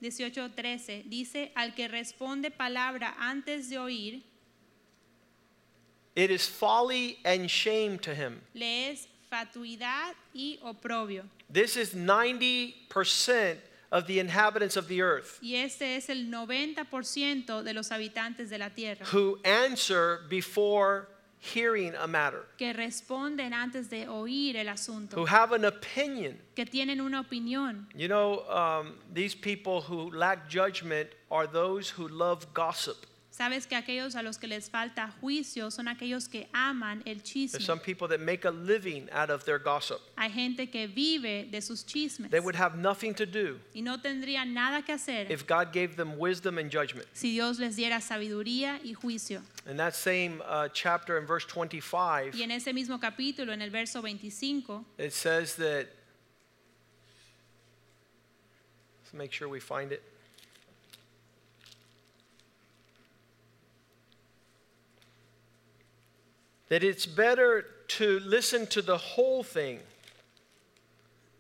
[0.02, 4.22] 18.13 dice, al que responde palabra antes de oír,
[6.16, 8.42] It is folly and shame to him.
[8.56, 11.24] le es fatuidad y oprobio.
[11.52, 13.58] This is 90%
[13.92, 18.58] of the inhabitants of the earth Y este es el 90% de los habitantes de
[18.58, 21.08] la tierra who answer before
[21.40, 26.38] hearing a matter, que responden antes de oír el asunto, who have an opinion.
[26.56, 27.86] que tienen una opinión.
[27.96, 33.06] You know, um, these people who lack judgment are those who love gossip.
[33.38, 37.24] Sabes que aquellos a los que les falta juicio son aquellos que aman el There's
[37.24, 37.62] chisme.
[37.62, 40.02] some people that make a living out of their gossip.
[40.18, 43.98] Hay gente que vive de sus chismes They would have nothing to do y no
[44.02, 47.08] tendrían nada que hacer if God gave them wisdom and judgment.
[47.14, 49.44] si Dios les diera sabiduría y juicio.
[49.70, 53.70] In that same uh, chapter in verse 25, Y en ese mismo capítulo, en el
[53.70, 55.86] verso 25, it says that.
[59.04, 60.02] Let's make sure we find it.
[66.70, 69.80] That it's better to listen to the whole thing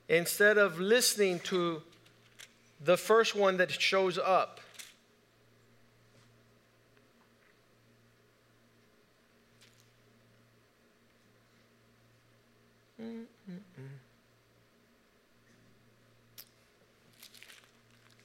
[0.07, 1.81] instead of listening to
[2.83, 4.61] the first one that shows up.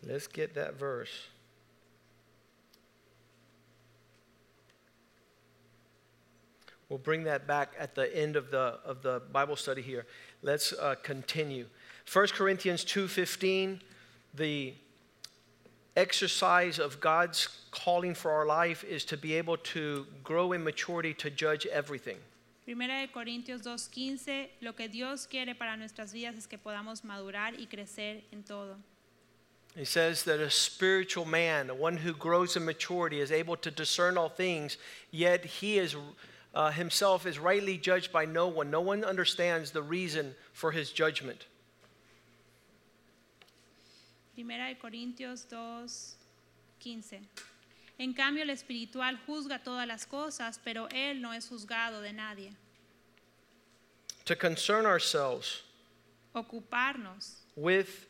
[0.05, 1.29] Let's get that verse.
[6.93, 10.05] We'll bring that back at the end of the, of the Bible study here.
[10.43, 11.65] Let's uh, continue.
[12.13, 13.81] 1 Corinthians 2.15,
[14.35, 14.75] the
[15.97, 21.15] exercise of God's calling for our life is to be able to grow in maturity
[21.15, 22.19] to judge everything.
[22.67, 27.55] Primera de Corintios 2.15, lo que Dios quiere para nuestras vidas es que podamos madurar
[27.59, 28.77] y crecer en todo.
[29.75, 34.19] He says that a spiritual man, one who grows in maturity, is able to discern
[34.19, 34.77] all things,
[35.11, 35.97] yet he is
[36.55, 38.71] uh, himself is rightly judged by no one.
[38.71, 41.47] No one understands the reason for his judgment.
[44.35, 47.21] Primera de Corintios 2.15.
[47.99, 52.53] En cambio, el espiritual juzga todas las cosas, pero él no es juzgado de nadie.
[54.25, 55.63] To concern ourselves
[56.35, 58.07] Ocuparnos with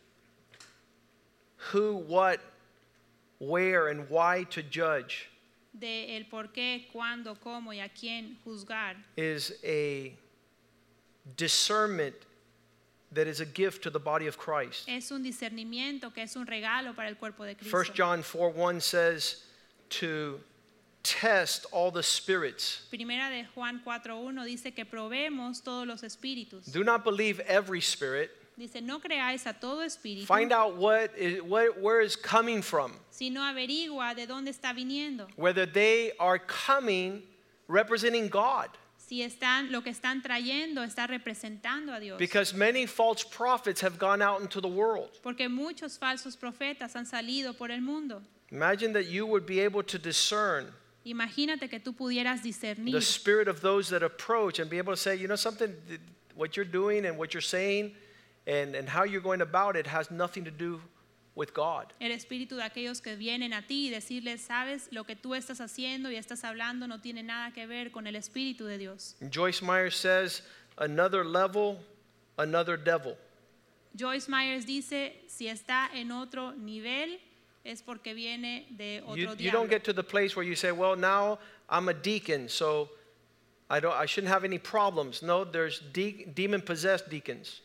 [1.57, 2.41] who, what,
[3.39, 5.29] where, and why to judge
[5.73, 10.13] de el por qué, cuándo, cómo y a quién juzgar is a
[11.37, 12.15] discernment
[13.13, 14.89] that is a gift to the body of Christ.
[14.89, 17.93] es un discernimiento que es un regalo para el cuerpo de 1 Cristo.
[17.95, 19.45] John 4 1 says
[19.89, 20.41] to
[21.03, 22.87] test all the spirits.
[22.91, 26.67] Primera de Juan 4.1 dice que probemos todos los espíritus.
[26.67, 28.31] Do not believe every spirit.
[28.57, 32.93] Dice, no creáis a todo espíritu, Find out what is, what, where is coming from.
[33.11, 35.27] sino averigua de dónde está viniendo.
[35.37, 37.23] Whether they are coming
[37.67, 38.69] representing God.
[38.99, 42.19] Si están, lo que están trayendo está representando a Dios.
[42.19, 45.11] Because many false prophets have gone out into the world.
[45.23, 48.23] Porque muchos falsos profetas han salido por el mundo.
[48.51, 50.73] Imagine that you would be able to discern
[51.05, 54.97] Imagínate que tú pudieras discernir the spirit of those that approach and be able to
[54.97, 55.75] say, you know, something,
[56.37, 57.93] what you're doing and what you're saying
[58.47, 60.81] and, and how you're going about it has nothing to do
[61.35, 61.93] with God.
[62.01, 65.61] el espíritu de aquellos que vienen a ti y decirles, sabes, lo que tú estás
[65.61, 69.15] haciendo y estás hablando no tiene nada que ver con el espíritu de Dios.
[69.31, 70.43] Joyce Meyer says,
[70.79, 71.79] another level,
[72.39, 73.17] another devil.
[73.95, 77.19] Joyce Myers dice, si está en otro nivel
[77.65, 80.73] es porque viene de otro You, you don't get to the place where you say,
[80.73, 82.89] well, now I'm a deacon, so
[83.71, 85.23] I, don't, I shouldn't have any problems.
[85.23, 87.61] No, there's de- demon possessed deacons.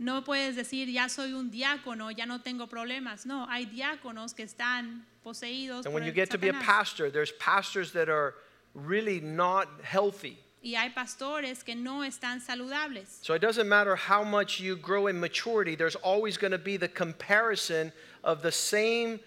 [0.00, 3.26] No puedes decir, ya soy un diácono, ya no tengo problemas.
[3.26, 6.54] No, hay diáconos que están poseídos And por when you el get to be a
[6.54, 6.64] Satanás.
[6.64, 8.34] pastor, there's pastors that are
[8.74, 10.38] really not healthy.
[10.62, 13.22] Y hay pastores que no están saludables.
[13.22, 16.78] So it doesn't matter how much you grow in maturity, there's always going to be
[16.78, 17.92] the comparison
[18.24, 19.20] of the same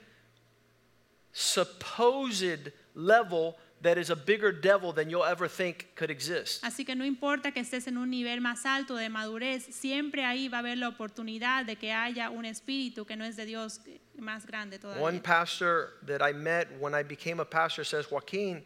[1.33, 6.63] supposed level that is a bigger devil than you'll ever think could exist.
[6.63, 10.47] Así que no importa que estés en un nivel más alto de madurez, siempre ahí
[10.49, 13.81] va a haber la oportunidad de que haya un espíritu que no es de Dios
[14.17, 15.03] más grande todavía.
[15.03, 18.63] One pastor that I met when I became a pastor says, Joaquin,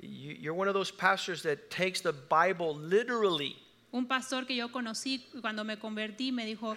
[0.00, 3.56] you- you're one of those pastors that takes the Bible literally.
[3.92, 6.76] Un pastor que yo conocí cuando me convertí me dijo,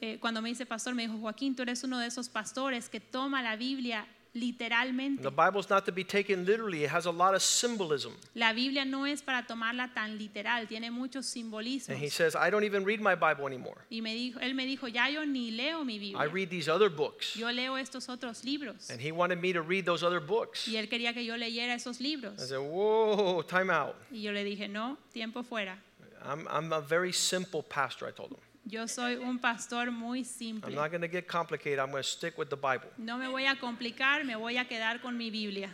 [0.00, 3.00] eh, cuando me hice pastor, me dijo, Joaquín, tú eres uno de esos pastores que
[3.00, 5.22] toma la Biblia literalmente.
[5.22, 8.12] The Bible's not to be taken literally, it has a lot of symbolism.
[8.34, 11.90] La Biblia no es para tomarla tan literal, tiene muchos simbolismos.
[11.90, 13.78] And he says, I don't even read my Bible anymore.
[13.90, 16.18] Y me dijo, él me dijo, ya yo ni leo mi Biblia.
[16.18, 17.36] I read these other books.
[17.36, 18.90] Yo leo estos otros libros.
[18.90, 20.66] And he wanted me to read those other books.
[20.66, 22.40] Y él quería que yo leyera esos libros.
[22.40, 23.96] I said, Whoa, time out.
[24.10, 25.78] Y yo le dije, no, tiempo fuera.
[26.24, 28.38] I'm, I'm a very simple pastor, I told him.
[28.64, 30.24] Yo soy un pastor muy
[30.64, 31.80] I'm not going to get complicated.
[31.80, 32.88] I'm going to stick with the Bible.
[32.96, 35.70] No me voy a complicar, me voy a quedar con mi Biblia.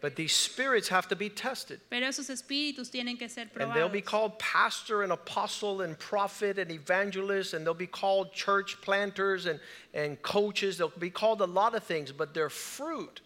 [0.00, 1.80] But these spirits have to be tested.
[1.90, 6.58] Pero esos espíritus tienen que ser And they'll be called pastor and apostle and prophet
[6.58, 9.60] and evangelist, and they'll be called church planters and,
[9.92, 10.78] and coaches.
[10.78, 13.20] They'll be called a lot of things, but their fruit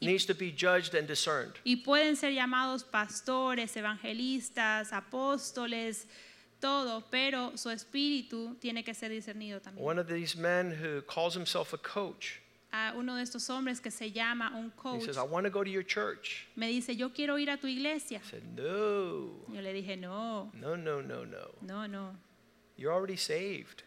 [0.00, 1.58] needs to be judged and discerned.
[1.64, 6.06] Y pueden ser llamados pastores, evangelistas, apóstoles,
[6.60, 9.84] todo, pero su espíritu tiene que ser discernido también.
[9.86, 12.40] One of these men who calls himself a coach,
[12.70, 15.50] A uno de estos hombres que se llama un he coach says, I want to
[15.50, 16.46] go to your church.
[16.54, 18.20] me dice, yo quiero ir a tu iglesia.
[18.22, 21.48] I said, No, Yo le dije, no, no, no, no, no.
[21.62, 22.14] no, no,
[22.76, 23.82] You're already saved.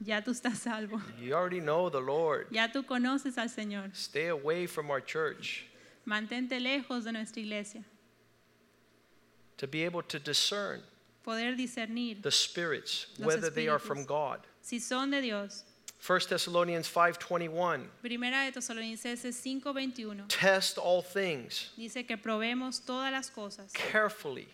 [0.00, 1.00] ya tú estás salvo.
[1.20, 2.46] You already know the Lord.
[2.50, 3.94] Ya tú conoces al Señor.
[3.94, 5.64] Stay away from our church.
[6.06, 7.84] Mantente lejos de nuestra iglesia.
[9.58, 10.82] To be able to discern
[11.28, 14.06] Poder discernir the spirits, whether they are from.
[14.06, 14.40] God.
[14.62, 15.62] si son de Dios.
[16.00, 23.28] 1 Thessalonians 5:21 Primera de Tesalonicenses 5:21 Test all things dice que probemos todas las
[23.28, 24.48] cosas carefully.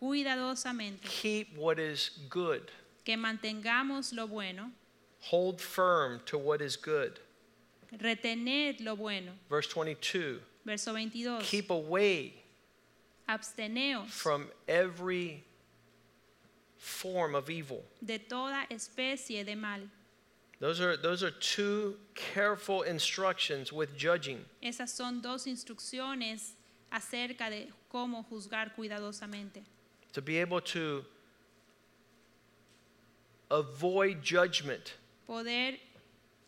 [0.00, 2.70] cuidadosamente, Keep what is good.
[3.04, 4.70] que mantengamos lo bueno,
[5.32, 7.18] Hold firm to what is good.
[7.98, 9.32] retened lo bueno.
[9.48, 11.40] Verse 22 Verso 22.
[11.40, 12.34] Keep away
[13.28, 15.42] absteneos from every
[16.80, 17.84] form of evil.
[18.02, 19.80] de toda especie de mal.
[20.58, 24.44] Those are, those are two careful instructions with judging.
[24.62, 26.52] Esas son dos instrucciones
[26.90, 29.62] acerca de cómo juzgar cuidadosamente.
[30.12, 31.04] To be able to
[33.50, 34.94] avoid judgment
[35.26, 35.78] Poder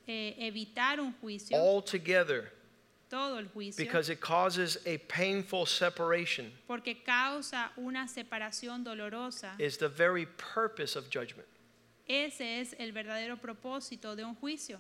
[0.09, 2.51] eh, evitar un juicio, altogether
[3.13, 9.51] todo el juicio, because it causes a painful separation porque causa una separación dolorosa.
[9.59, 11.47] is the very purpose of judgment.
[12.09, 14.79] Ese es el verdadero propósito de un juicio.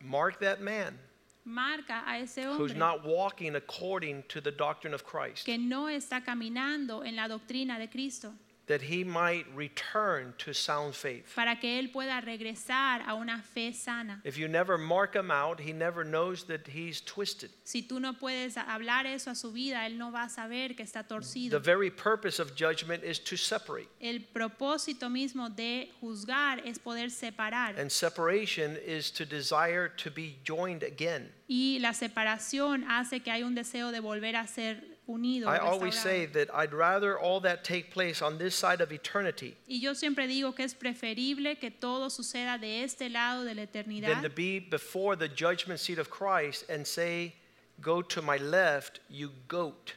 [0.00, 0.98] Mark that man
[1.44, 5.88] Marca a ese who's hombre not walking according to the doctrine of Christ, que no
[5.88, 8.32] está caminando en la doctrina de Cristo,
[8.68, 11.34] that he might return to sound faith.
[11.34, 14.20] para que él pueda regresar a una fe sana.
[14.24, 17.50] If you never mark him out, he never knows that he's twisted.
[17.64, 20.84] Si tú no puedes hablar eso a su vida, él no va a saber que
[20.84, 21.50] está torcido.
[21.50, 23.88] The very purpose of judgment is to separate.
[24.00, 27.78] El propósito mismo de juzgar es poder separar.
[27.78, 31.32] And separation is to desire to be joined again.
[31.48, 35.48] Y la separación hace que hay un deseo de volver a ser unido.
[35.48, 39.56] I always say that I'd rather all that take place on this side of eternity
[39.66, 43.66] Y yo siempre digo que es preferible que todo suceda de este lado de la
[43.66, 47.34] than to be before the judgment seat of Christ and say,
[47.80, 49.94] Go to my left, you goat.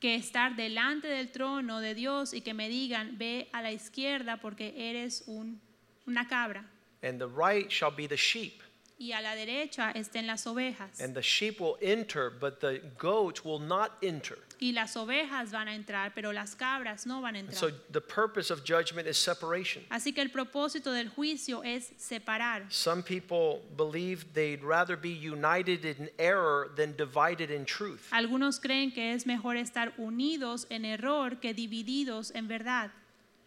[0.00, 4.38] que estar delante del trono de Dios y que me digan, ve a la izquierda
[4.40, 5.60] porque eres un,
[6.08, 6.64] una cabra.
[7.04, 8.61] And the right shall be the sheep.
[9.04, 11.00] Y a la derecha estén las ovejas.
[11.00, 14.38] And the sheep will enter, but the goats will not enter.
[14.60, 17.58] Y las ovejas van a entrar, pero las cabras no van a And entrar.
[17.58, 19.82] so the purpose of judgment is separation.
[19.90, 22.66] Así que el propósito del juicio es separar.
[22.70, 28.08] Some people believe they'd rather be united in error than divided in truth.
[28.12, 32.90] Algunos creen que es mejor estar unidos en error que divididos en verdad.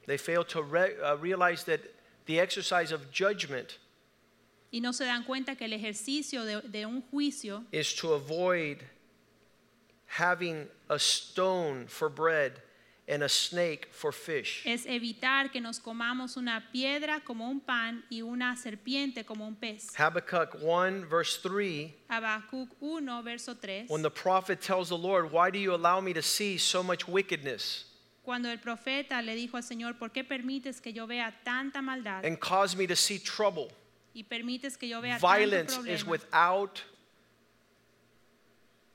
[0.05, 1.79] They fail to re- uh, realize that
[2.25, 3.77] the exercise of judgment
[4.71, 8.79] Y no se dan cuenta que el ejercicio de, de un juicio is to avoid
[10.07, 12.61] having a stone for bread
[13.07, 14.63] and a snake for fish.
[14.65, 19.55] es evitar que nos comamos una piedra como un pan y una serpiente como un
[19.55, 19.93] pez.
[19.97, 23.85] Habakkuk 1, verse 3 Habacuc 1, verso 3.
[23.89, 27.07] when the prophet tells the Lord, Why do you allow me to see so much
[27.07, 27.85] wickedness
[28.23, 32.25] Cuando el profeta le dijo al Señor, ¿por qué permites que yo vea tanta maldad
[32.25, 33.69] and cause me to see trouble?
[34.15, 36.09] Y permites que yo vea tanto Violence is problema?
[36.09, 36.83] without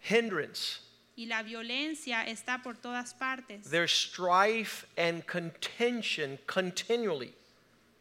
[0.00, 0.80] hindrance.
[1.16, 3.70] Y la violencia está por todas partes.
[3.70, 7.34] There's strife and contention continually.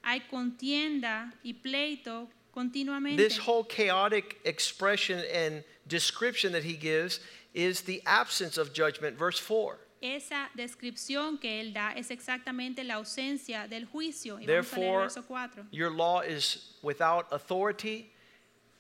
[0.04, 3.18] Hay contienda y pleito continuamente.
[3.18, 7.20] This whole chaotic expression and description that he gives
[7.54, 9.18] is the absence of judgment.
[9.18, 9.78] Verse 4.
[10.02, 14.40] Esa descripción que él da es exactamente la ausencia del juicio.
[14.40, 15.66] Y vamos a leer Therefore, verso 4.
[15.72, 18.10] your law is without authority,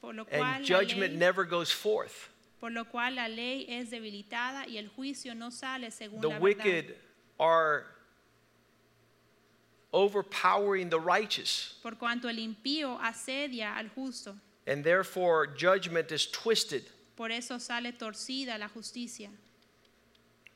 [0.01, 2.29] Por lo, cual and la judgment ley, never goes forth.
[2.61, 6.39] por lo cual la ley es debilitada y el juicio no sale según The la
[6.39, 6.41] verdad.
[6.41, 6.95] wicked
[7.37, 7.85] are
[9.91, 14.35] overpowering the righteous, Por cuanto el impío asedia al justo.
[14.67, 16.83] and therefore judgment is twisted.
[17.15, 19.29] Por eso sale torcida la justicia.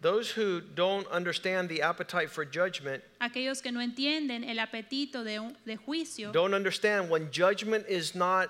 [0.03, 5.39] Those who don't understand the appetite for judgment Aquellos que no entienden el apetito de,
[5.39, 8.49] un- de juicio don't understand when judgment is not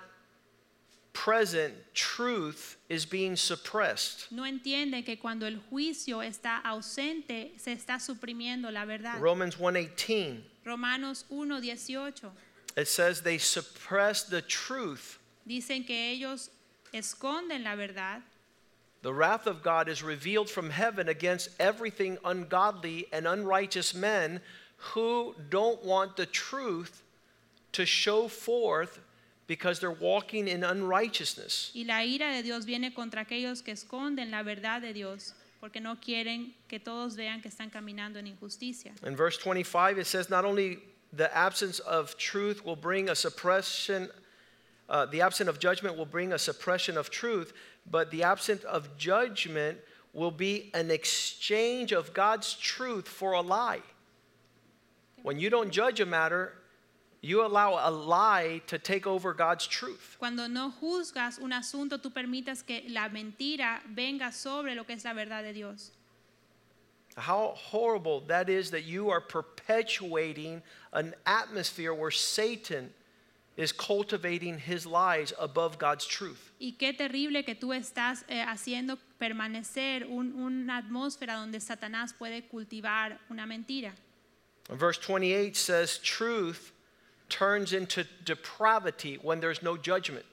[1.13, 4.25] present, truth is being suppressed.
[4.31, 9.19] no entienden que cuando el juicio está ausente se está suprimiendo la verdad.
[9.19, 12.31] Romans 1:18 Romanos 1:18
[12.75, 15.19] it says they suppress the truth.
[15.47, 16.49] dicen que ellos
[16.91, 18.21] esconden la verdad.
[19.03, 24.39] The wrath of God is revealed from heaven against everything ungodly and unrighteous men
[24.77, 27.03] who don't want the truth
[27.73, 29.01] to show forth
[29.45, 31.71] because they're walking in unrighteousness.
[31.75, 35.81] Y la ira de Dios viene contra aquellos que esconden la verdad de Dios, porque
[35.81, 38.93] no quieren que todos vean que están caminando en injusticia.
[39.05, 40.79] In verse 25, it says, Not only
[41.11, 44.09] the absence of truth will bring a suppression,
[44.87, 47.51] uh, the absence of judgment will bring a suppression of truth,
[47.89, 49.79] but the absence of judgment
[50.13, 53.81] will be an exchange of God's truth for a lie.
[55.23, 56.53] When you don't judge a matter,
[57.21, 60.17] you allow a lie to take over God's truth.
[60.19, 65.05] Cuando no juzgas un asunto, tú permitas que la mentira venga sobre lo que es
[65.05, 65.91] la verdad de Dios.
[67.15, 70.61] How horrible that is that you are perpetuating
[70.91, 72.91] an atmosphere where Satan
[73.55, 76.51] is cultivating his lies above God's truth.
[76.63, 82.43] Y qué terrible que tú estás eh, haciendo, permanecer un- una atmósfera donde Satanás puede
[82.47, 83.93] cultivar una mentira.
[84.69, 86.71] And verse 28 says, Truth
[87.27, 90.25] turns into depravity when there's no judgment.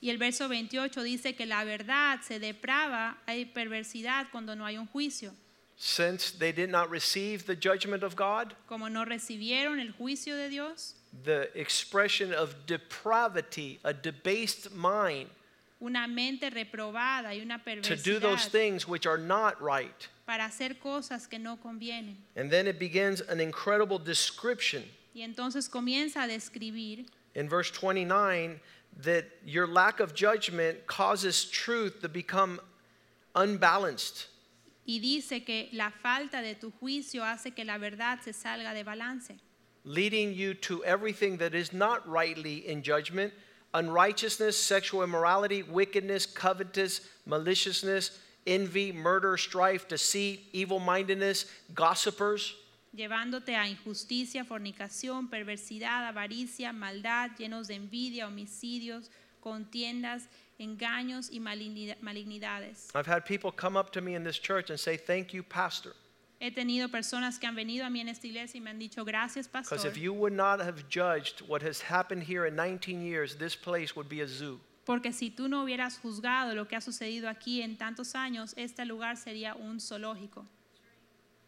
[0.00, 4.76] Y el verso 28 dice que la verdad se deprava, hay perversidad cuando no hay
[4.78, 5.32] un juicio.
[5.76, 10.48] Since they did not receive the judgment of God, Como no recibieron el juicio de
[10.48, 15.28] Dios, the expression of depravity, a debased mind,
[15.82, 20.08] una mente reprobada y una to do those perversidad things which are not right.
[20.24, 22.16] para hacer cosas que no convienen.
[22.36, 27.04] And then it begins an incredible description Y entonces comienza a describir
[27.34, 28.60] in verse 29
[29.02, 32.60] that your lack of judgment causes truth to become
[33.34, 34.28] unbalanced.
[34.86, 38.84] y dice que la falta de tu juicio hace que la verdad se salga de
[38.84, 39.32] balance,
[39.84, 43.32] leading you to everything that is not rightly in judgment
[43.74, 52.54] unrighteousness, sexual immorality, wickedness, covetous, maliciousness, envy, murder, strife, deceit, evil mindedness, gossipers.
[52.94, 59.10] llevándote a injusticia, fornicación, perversidad, avaricia, maldad, llenos de envidia, homicidios,
[59.40, 62.90] contiendas, engaños y malignidades.
[62.94, 65.94] I've had people come up to me in this church and say, Thank you, Pastor.
[66.44, 69.04] He tenido personas que han venido a mí en esta iglesia y me han dicho,
[69.04, 73.36] gracias, Because if you would not have judged what has happened here in 19 years,
[73.36, 74.58] this place would be a zoo.
[74.84, 78.84] Porque si tú no hubieras juzgado lo que ha sucedido aquí en tantos años, este
[78.84, 80.44] lugar sería un zoológico.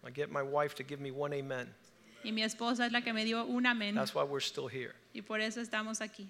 [0.06, 1.74] I get my wife to give me one amen.
[2.22, 3.96] Y mi esposa es la que me dio un amén.
[3.96, 4.94] That's why we're still here.
[5.12, 6.28] Y por eso estamos aquí.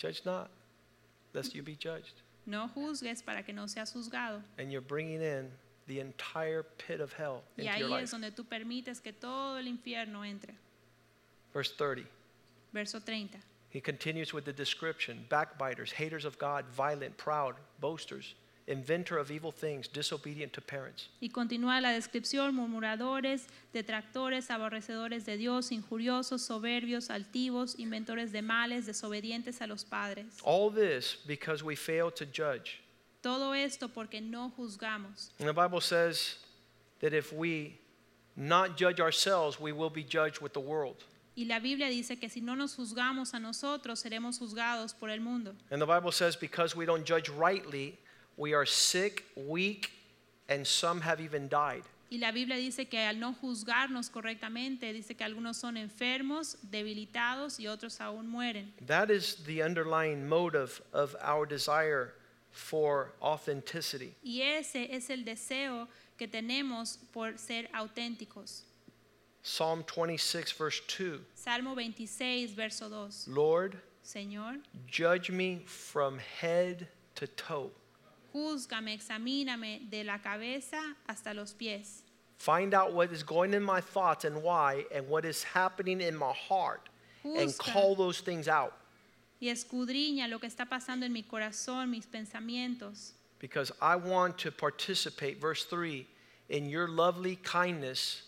[0.00, 0.48] Judge not,
[1.32, 2.22] lest you be judged.
[2.46, 4.42] No juzgues para que no seas juzgado.
[4.58, 5.50] And you're bringing in
[5.86, 8.10] the entire pit of hell Y into your ahí life.
[8.10, 10.54] donde tú permites que todo el infierno entre.
[11.52, 12.02] Verse 30.
[12.72, 13.38] Verso 30.
[13.70, 18.34] He continues with the description backbiters, haters of God, violent, proud, boasters,
[18.66, 21.08] inventor of evil things, disobedient to parents.
[21.20, 28.86] Y continúa la descripción, murmuradores, detractores, aborrecedores de Dios, injuriosos, soberbios, altivos, inventores de males,
[28.86, 30.40] desobedientes a los padres.
[30.44, 32.80] All this because we fail to judge.
[33.22, 35.30] Todo esto porque no juzgamos.
[35.38, 36.36] And the Bible says
[37.00, 37.78] that if we
[38.36, 41.04] not judge ourselves, we will be judged with the world.
[41.36, 45.20] Y la Biblia dice que si no nos juzgamos a nosotros, seremos juzgados por el
[45.20, 45.54] mundo.
[45.70, 47.98] And the Bible says because we don't judge rightly,
[48.36, 49.90] we are sick, weak,
[50.48, 51.82] and some have even died.
[52.10, 57.58] Y la Biblia dice que al no juzgarnos correctamente, dice que algunos son enfermos, debilitados
[57.58, 58.72] y otros aún mueren.
[58.86, 62.14] That is the underlying motive of our desire
[62.50, 64.14] for authenticity.
[64.22, 68.62] Y ese es el deseo que tenemos por ser auténticos.
[69.42, 73.28] Psalm 26, verse 2 Salmo 26, verso 2.
[73.28, 77.70] Lord, Señor, judge me from head to toe.
[78.34, 82.02] Júzgame, examíname de la cabeza hasta los pies.
[82.38, 86.16] Find out what is going in my thoughts and why, and what is happening in
[86.16, 86.88] my heart,
[87.24, 88.74] and call those things out.
[89.40, 93.12] Y escudriña lo que está pasando en mi corazón, mis pensamientos.
[93.38, 96.06] Because I want to participate, verse 3,
[96.48, 98.22] in your lovely kindness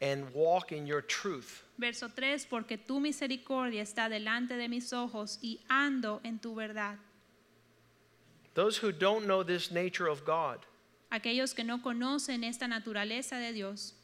[0.00, 1.62] and walk in your truth.
[1.78, 6.96] Verso 3, porque tu misericordia está delante de mis ojos y ando en tu verdad.
[8.54, 10.58] Those who don't know this nature of God,
[11.12, 13.94] Aquellos que no conocen esta naturaleza de Dios,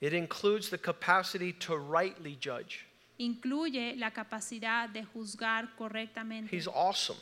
[0.00, 2.86] it includes the capacity to rightly judge.
[3.18, 6.50] incluye la capacidad de juzgar correctamente.
[6.50, 7.16] He's awesome.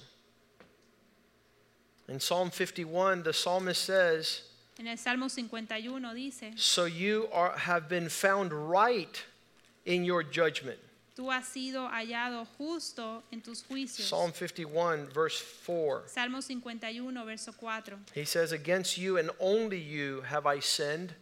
[2.08, 4.42] In Psalm 51, the psalmist says,
[4.78, 9.22] En el Salmo 51 dice, So you are, have been found right
[9.84, 10.78] in your judgment.
[11.20, 14.08] Tú has sido hallado justo en tus juicios.
[14.08, 16.04] Psalm 51, verse 4.
[16.06, 17.98] Salmo 51, verso 4.
[18.14, 21.14] He says, Against you and only you have I sinned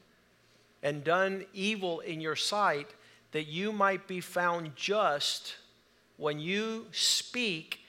[0.84, 2.86] and done evil in your sight,
[3.32, 5.56] that you might be found just
[6.16, 7.80] when you speak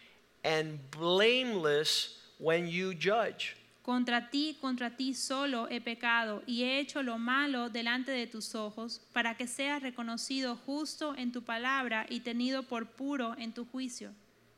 [0.43, 3.55] and blameless when you judge.
[3.83, 8.53] Contra ti, contra ti solo he pecado y he hecho lo malo delante de tus
[8.53, 13.65] ojos, para que seas reconocido justo en tu palabra y tenido por puro en tu
[13.65, 14.11] juicio.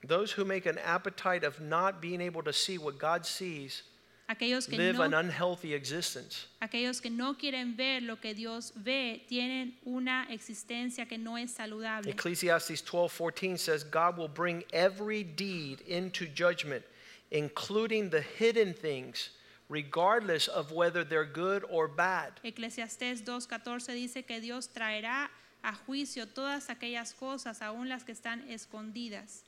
[0.07, 3.83] Those who make an appetite of not being able to see what God sees
[4.31, 6.47] Aquellos que, live an no, unhealthy existence.
[6.61, 11.51] aquellos que no quieren ver lo que Dios ve tienen una existencia que no es
[11.51, 12.09] saludable.
[12.09, 16.85] Ecclesiastes 12:14 says God will bring every deed into judgment,
[17.31, 19.31] including the hidden things,
[19.69, 22.39] regardless of whether they're good or bad.
[22.43, 25.29] Eclesiastés 2.14 dice que Dios traerá
[25.63, 29.43] a juicio todas aquellas cosas, aun las que están escondidas.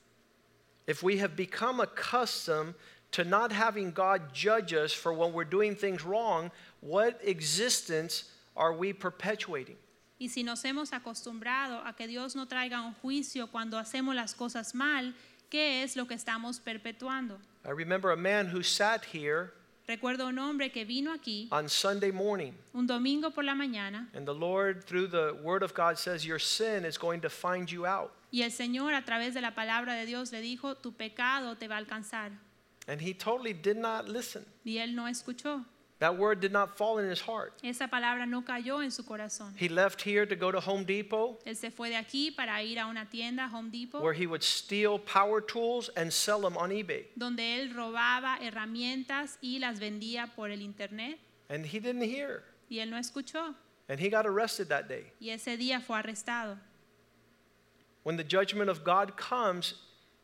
[0.87, 2.73] if we have become accustomed
[3.11, 8.25] to not having God judge us for when we're doing things wrong, what existence
[8.55, 9.77] are we perpetuating?
[10.19, 14.33] Y si nos hemos acostumbrado a que Dios no traiga un juicio cuando hacemos las
[14.33, 15.13] cosas mal,
[15.49, 17.39] ¿qué es lo que estamos perpetuando?
[17.65, 19.53] I remember a man who sat here
[19.87, 24.25] Recuerdo un hombre que vino aquí on Sunday morning, un domingo por la mañana and
[24.25, 27.85] the Lord, through the Word of God, says, Your sin is going to find you
[27.85, 28.11] out.
[28.31, 31.67] y el Señor a través de la palabra de Dios le dijo, tu pecado te
[31.67, 32.31] va a alcanzar.
[32.87, 34.45] And he totally did not listen.
[34.65, 35.63] Y él no escuchó.
[36.03, 37.53] That word did not fall in his heart.
[37.63, 39.53] Esa palabra no cayó en su corazón.
[39.55, 42.77] He left here to go to Home Depot, Él se fue de aquí para ir
[42.77, 46.71] a una tienda, Home Depot, where he would steal power tools and sell them on
[46.71, 47.05] eBay.
[47.15, 51.19] donde él robaba herramientas y las vendía por el internet.
[51.49, 52.43] And he didn't hear.
[52.69, 53.55] Y él no escuchó.
[53.87, 55.13] And he got arrested that day.
[55.21, 56.57] Y ese día fue arrestado.
[58.03, 59.75] When the judgment of God comes,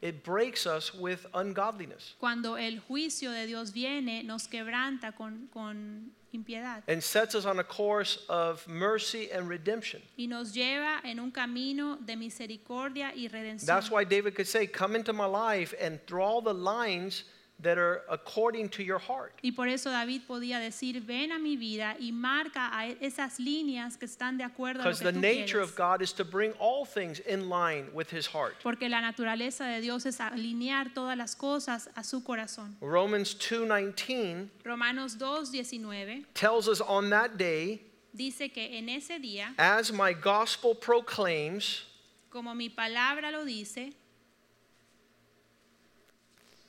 [0.01, 6.11] it breaks us with ungodliness Cuando el juicio de Dios viene, nos quebranta con, con
[6.31, 10.01] impiedad and sets us on a course of mercy and redemption.
[10.17, 13.65] y nos lleva en un camino de misericordia y redención.
[13.65, 17.23] That's why David could say, Come into my life and draw the lines
[17.61, 19.33] that are according to your heart.
[19.43, 24.05] Y por eso David podía decir, ven a mi vida y marca esas líneas que
[24.05, 25.69] están de acuerdo a lo Because que the tú nature quieres.
[25.69, 28.55] of God is to bring all things in line with his heart.
[28.63, 32.77] Porque la naturaleza de Dios es alinear todas las cosas a su corazón.
[32.81, 37.81] Romans 2:19 Romanos 2:19 tells us on that day,
[38.13, 41.83] dice que en ese día, as my gospel proclaims,
[42.29, 43.93] como mi palabra lo dice,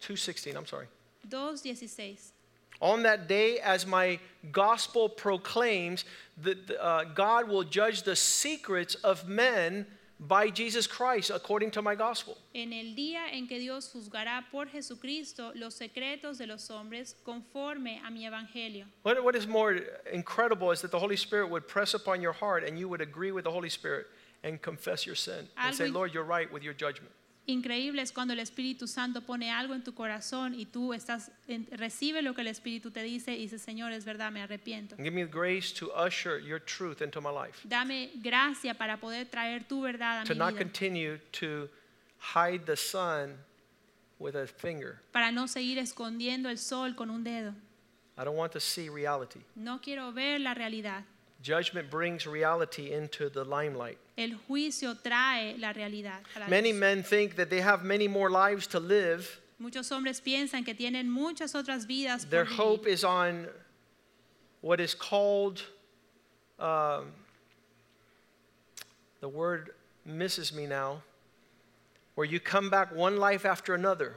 [0.01, 0.86] 2:16, I'm sorry.
[1.28, 2.32] 2:16.
[2.80, 4.18] On that day, as my
[4.53, 6.05] gospel proclaims,
[6.42, 9.86] that uh, God will judge the secrets of men
[10.20, 12.36] by Jesus Christ according to my gospel.
[12.55, 18.01] En el día en que Dios juzgará por Jesucristo los secretos de los hombres conforme
[18.07, 18.84] a mi evangelio.
[19.03, 19.78] What, what is more
[20.12, 23.32] incredible is that the Holy Spirit would press upon your heart and you would agree
[23.32, 24.07] with the Holy Spirit
[24.42, 27.12] and confess your sin and say, Lord, you're right with your judgment.
[27.47, 31.66] Increíble es cuando el Espíritu Santo pone algo en tu corazón y tú estás en-
[31.72, 34.95] recibe lo que el Espíritu te dice y dices, Señor, es verdad, me arrepiento.
[34.97, 39.26] Give me the grace to usher your truth into my life, Dame gracia para poder
[39.26, 41.68] traer tu verdad a to mi not vida, continue to
[42.34, 43.36] hide the sun
[44.20, 45.01] with a finger.
[45.11, 47.53] para no seguir escondiendo el sol con un dedo.
[48.18, 49.41] I don't want to see reality.
[49.57, 51.05] No quiero ver la realidad.
[51.43, 53.97] Judgment brings reality into the limelight.
[54.20, 56.20] El juicio trae la realidad.
[56.36, 56.80] a la Many luz.
[56.80, 59.40] men think that they have many more lives to live.
[59.58, 63.46] Muchos hombres piensan que tienen muchas otras vidas Their por hope is on
[64.62, 65.62] what is called,
[66.58, 67.12] um,
[69.20, 69.70] the word
[70.04, 71.02] misses me now,
[72.14, 74.14] where you come back one life after another,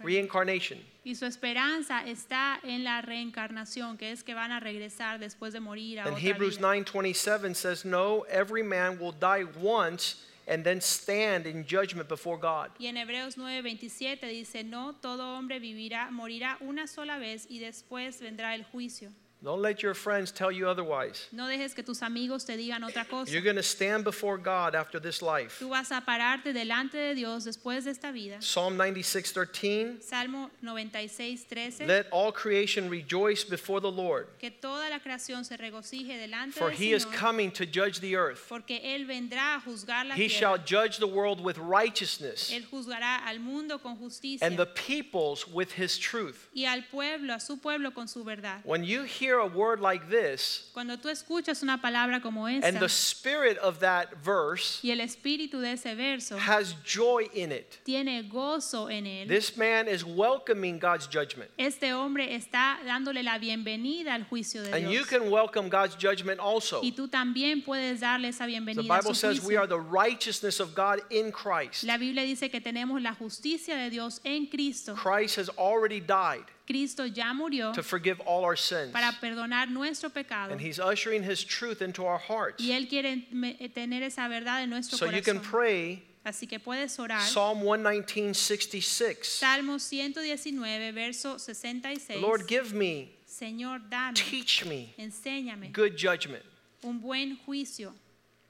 [0.00, 0.78] reincarnation.
[1.04, 5.60] Y su esperanza está en la reencarnación, que es que van a regresar después de
[5.60, 6.68] morir a And otra Hebrews vida.
[6.68, 10.16] 9:27 says, "No, every man will die once
[10.46, 15.60] and then stand in judgment before God." Y en Hebreos 9:27 dice, no, todo hombre
[15.60, 19.10] vivirá, morirá una sola vez y después vendrá el juicio.
[19.40, 21.28] Don't let your friends tell you otherwise.
[21.30, 23.30] No dejes que tus amigos te digan otra cosa.
[23.30, 25.60] You're going to stand before God after this life.
[25.60, 28.42] Tú vas a pararte delante de Dios después de esta vida.
[28.42, 35.44] Psalm 96:13 Salmo 96:13 Let all creation rejoice before the Lord, que toda la creación
[35.44, 38.44] se regocije delante for he is coming to judge the earth.
[38.48, 40.30] porque él vendrá a juzgar la He tierra.
[40.30, 45.46] shall judge the world with righteousness Él juzgará al mundo con justicia and the peoples
[45.46, 46.48] with his truth.
[46.52, 48.60] y al pueblo, a su pueblo con su verdad.
[48.64, 52.88] When you hear a word like this, Cuando tú escuchas una palabra como and the
[52.88, 58.22] spirit of that verse y el espíritu de ese verso has joy in it, tiene
[58.28, 61.50] gozo en él, this man is welcoming God's judgment.
[61.58, 66.40] este hombre está dándole la bienvenida al juicio de And you can welcome God's judgment
[66.40, 66.80] also.
[66.82, 69.78] Y tú también puedes darle esa The bienvenida a Bible su says we are the
[69.78, 71.84] righteousness of God in Christ.
[71.84, 74.94] La Biblia dice que tenemos la justicia de Dios en Cristo.
[74.94, 78.92] Christ has already died Cristo ya murió to forgive all our sins.
[78.92, 80.52] para perdonar nuestro pecado.
[80.52, 82.62] And he's ushering his truth into our hearts.
[82.62, 86.46] Y Él quiere me- eh, tener esa verdad en nuestro So you can pray Así
[86.46, 87.22] que puedes orar.
[87.22, 89.26] Psalm 119, 66.
[89.38, 92.20] Salmo 119, verso 66.
[92.20, 96.44] Lord, give me, Señor, dame, teach me enséñame good judgment.
[96.82, 97.94] un buen juicio.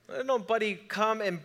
[0.09, 1.39] Let nobody come and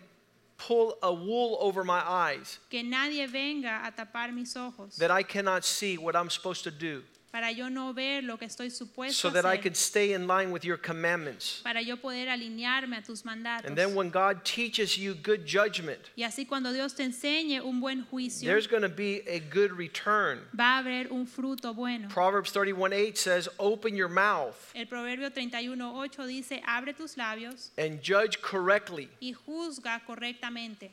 [0.58, 4.96] pull a wool over my eyes Que nadie venga a tapar mis ojos.
[4.98, 7.04] that I cannot see what I'm supposed to do.
[7.34, 10.52] Para yo no ver lo que estoy supuesto so that I could stay in line
[10.52, 11.62] with your commandments.
[11.64, 13.66] para yo poder alinearme a tus mandatos.
[13.66, 17.82] And then when God teaches you good judgment, y así cuando Dios te enseñe un
[17.82, 20.42] buen juicio, there's going to be a good return.
[20.56, 22.08] va a haber un fruto bueno.
[22.08, 28.44] Proverbs 31:8 says, "Open your mouth El Proverbio 31:8 dice, abre tus labios and judge
[28.44, 30.92] correctly." y juzga correctamente.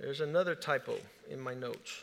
[0.00, 0.98] There's another typo
[1.28, 2.02] in my notes.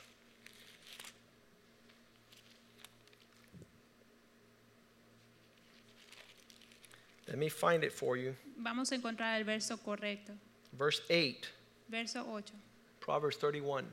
[7.28, 8.36] Let me find it for you.
[8.58, 10.34] Vamos a encontrar el verso correcto.
[10.74, 11.50] Verse 8,
[11.90, 12.52] Verso 8.
[13.00, 13.86] Proverbs 31.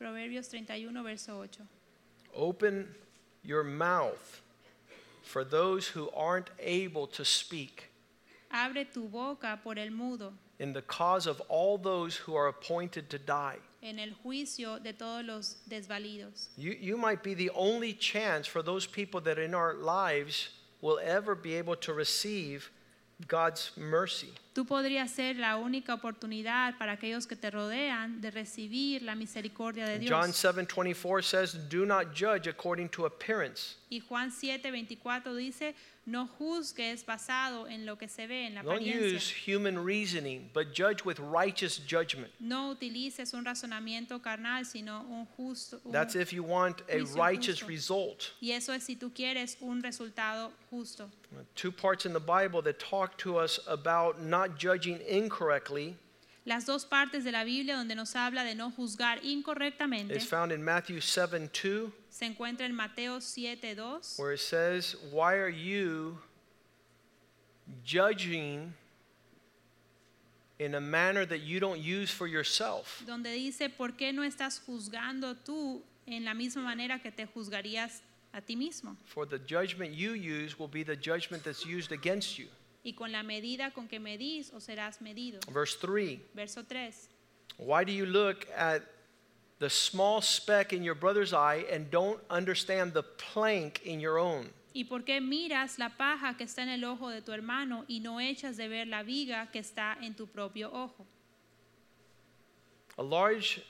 [0.00, 1.58] Proverbios 31, verso 8.
[2.34, 2.88] Open
[3.42, 4.40] your mouth
[5.22, 7.88] for those who aren't able to speak
[8.52, 13.08] Abre tu boca por el mudo in the cause of all those who are appointed
[13.08, 13.56] to die.
[13.82, 16.48] En el juicio de todos los desvalidos.
[16.56, 21.00] You, you might be the only chance for those people that in our lives will
[21.02, 22.70] ever be able to receive
[23.26, 24.32] God's mercy.
[24.54, 29.86] Tú podrías ser la única oportunidad para aquellos que te rodean de recibir la misericordia
[29.86, 30.10] de Dios.
[30.12, 35.74] John 7:24 says, "Do not judge according to appearance." Y Juan 7, 24 dice,
[36.04, 39.16] no juzgues basado en lo que se ve en la Don't apariencia.
[39.16, 42.32] use human reasoning, but judge with righteous judgment.
[42.40, 45.80] No utilices un razonamiento carnal, sino un justo.
[45.84, 47.68] un- That's if you want a righteous justo.
[47.68, 48.22] result.
[48.40, 51.08] y eso es si tú quieres un resultado justo.
[51.54, 55.96] Two parts in the Bible that talk to us about not judging incorrectly
[56.44, 60.50] Las dos partes de la Biblia donde nos habla de no juzgar incorrectamente is found
[60.50, 66.18] in Matthew 7:2, se encuentra en Mateo 7, 2, where it says, "Why are you
[67.84, 68.74] judging
[70.58, 74.60] in a manner that you don't use for yourself?" donde dice, ¿por qué no estás
[74.66, 78.02] juzgando tú en la misma manera que te juzgarías
[78.32, 78.96] a ti mismo?
[79.04, 82.48] For the judgment you use will be the judgment that's used against you.
[82.84, 85.40] Y con la medida con que medís o serás medido.
[85.52, 87.08] Verse 3 Verso 3.
[87.58, 88.82] Why do you look at
[89.58, 94.50] the small speck in your brother's eye and don't understand the plank in your own?
[94.74, 98.00] ¿Y por qué miras la paja que está en el ojo de tu hermano y
[98.00, 101.06] no echas de ver la viga que está en tu propio ojo?
[102.98, 103.62] A large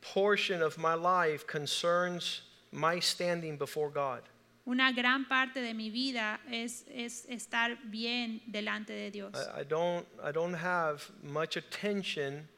[0.00, 2.42] portion of my life concerns
[2.74, 4.22] my standing before God.
[4.66, 9.34] Una gran parte de mi vida es, es estar bien delante de Dios.
[9.34, 12.48] I, I don't I don't have much attention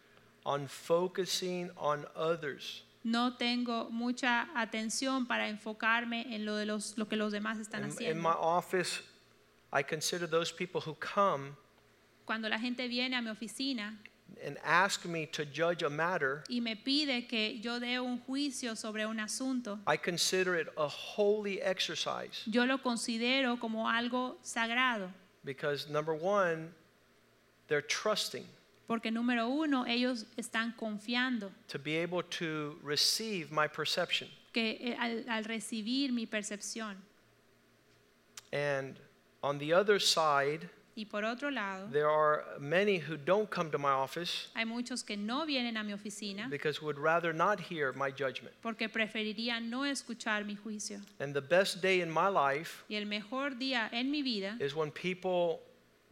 [0.45, 2.85] on focusing on others.
[3.03, 7.85] No tengo mucha atención para enfocarme en lo, de los, lo que los demás están
[8.01, 9.01] In, in my office,
[9.73, 11.57] I consider those people who come
[12.25, 13.97] Cuando la gente viene a mi oficina
[14.45, 18.75] and ask me to judge a matter, y me pide que yo dé un juicio
[18.77, 25.11] sobre un asunto, I consider it a holy exercise yo lo considero como algo sagrado.
[25.45, 26.73] because number one,
[27.69, 28.45] they're trusting
[28.89, 34.29] Porque número uno, ellos están confiando to be able to receive my perception.
[34.53, 36.95] que eh, al, al recibir mi percepción.
[38.53, 38.97] And
[39.43, 43.77] on the other side, Y por otro lado, there are many who don't come to
[43.79, 47.93] my office hay muchos que no vienen a mi oficina because would rather not hear
[47.93, 48.55] my judgment.
[48.63, 50.99] porque preferirían no escuchar mi juicio.
[51.21, 54.75] And the best day in my life Y el mejor día en mi vida is
[54.75, 55.61] when people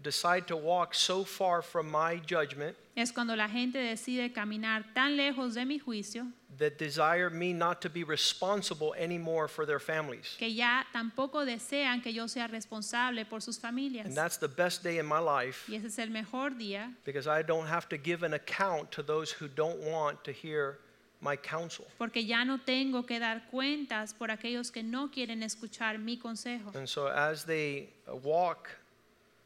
[0.02, 5.16] decide to walk so far from my judgment es cuando la gente decide caminar tan
[5.16, 6.26] lejos de mi juicio
[6.58, 10.36] that desire me not to be responsible anymore for their families.
[10.38, 14.06] que ya tampoco desean que yo sea responsable por sus familias.
[14.06, 17.26] And that's the best day in my life Y ese es el mejor día because
[17.26, 20.78] I don't have to give an account to those who don't want to hear
[21.20, 21.86] my counsel.
[21.98, 26.70] porque ya no tengo que dar cuentas por aquellos que no quieren escuchar mi consejo.
[26.76, 27.88] And so as they
[28.22, 28.68] walk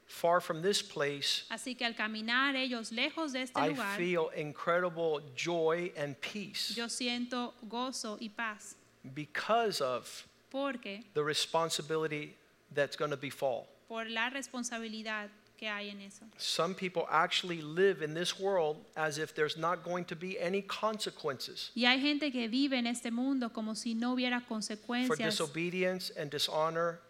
[0.09, 4.31] far from this place, Así que al caminar ellos lejos de este I lugar, feel
[4.37, 8.75] incredible joy and peace yo siento gozo y paz
[9.15, 12.35] because of porque the responsibility
[12.75, 13.67] that's going to befall.
[13.87, 15.29] por la responsabilidad
[15.59, 16.25] que hay en eso.
[16.37, 20.63] Some people actually live in this world as if there's not going to be any
[20.63, 25.19] consequences Y hay gente que vive en este mundo como si no hubiera for consecuencias
[25.37, 27.01] disobedience and dishonor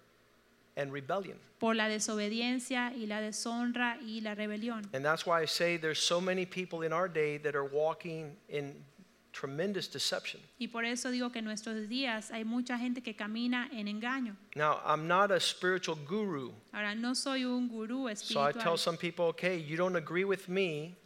[0.78, 1.36] and rebellion.
[1.58, 4.88] por la desobediencia y la deshonra y la rebelión.
[4.94, 8.36] And that's why I say there's so many people in our day that are walking
[8.48, 8.74] in
[9.32, 10.40] tremendous deception.
[10.58, 14.36] Y por eso digo que en nuestros días hay mucha gente que camina en engaño.
[14.56, 18.52] Now, I'm not a spiritual guru, Ahora, no soy un gurú espiritual.
[18.52, 20.96] so I tell some people, okay, you don't agree with me,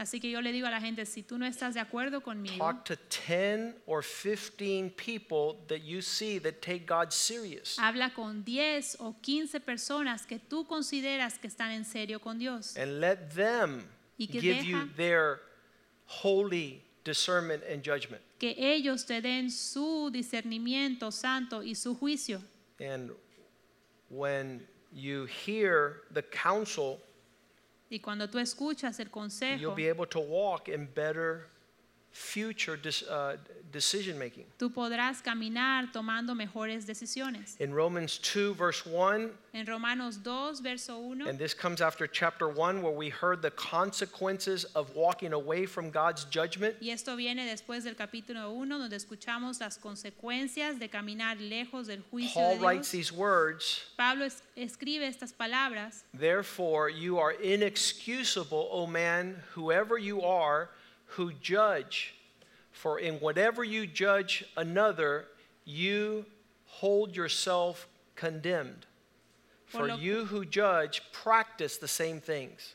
[0.00, 2.56] Así que yo le digo a la gente, si tú no estás de acuerdo conmigo,
[2.56, 2.96] talk to
[3.26, 7.76] 10 or 15 people that you see that take God serious.
[7.78, 12.76] habla con 10 o 15 personas que tú consideras que están en serio con Dios.
[12.78, 13.86] And let them
[14.18, 15.40] Y que give you deja- their
[16.06, 18.22] holy discernment and judgment.
[18.38, 22.40] Que ellos te den su discernimiento santo y su juicio.
[22.80, 23.10] And
[24.08, 27.00] when you hear the counsel,
[27.90, 31.48] Y cuando tú escuchas el you'll consejo, be able to walk in better
[32.12, 33.36] future dis- uh,
[33.72, 34.44] decision making.
[34.58, 37.54] tú podrás caminar tomando mejores decisiones.
[37.60, 42.48] In Romans 2, verse 1, En Romanos 2, verso 1, and this comes after chapter
[42.48, 46.76] 1, where we heard the consequences of walking away from God's judgment.
[46.80, 52.02] y esto viene después del capítulo 1, donde escuchamos las consecuencias de caminar lejos del
[52.10, 58.68] juicio Paul de writes these words Pablo es- escribe estas palabras, Therefore, you are inexcusable,
[58.70, 60.70] O man, whoever you are,
[61.16, 62.14] who judge.
[62.72, 65.26] For in whatever you judge another,
[65.64, 66.24] you
[66.66, 68.86] hold yourself condemned.
[69.66, 72.74] For you who judge practice the same things.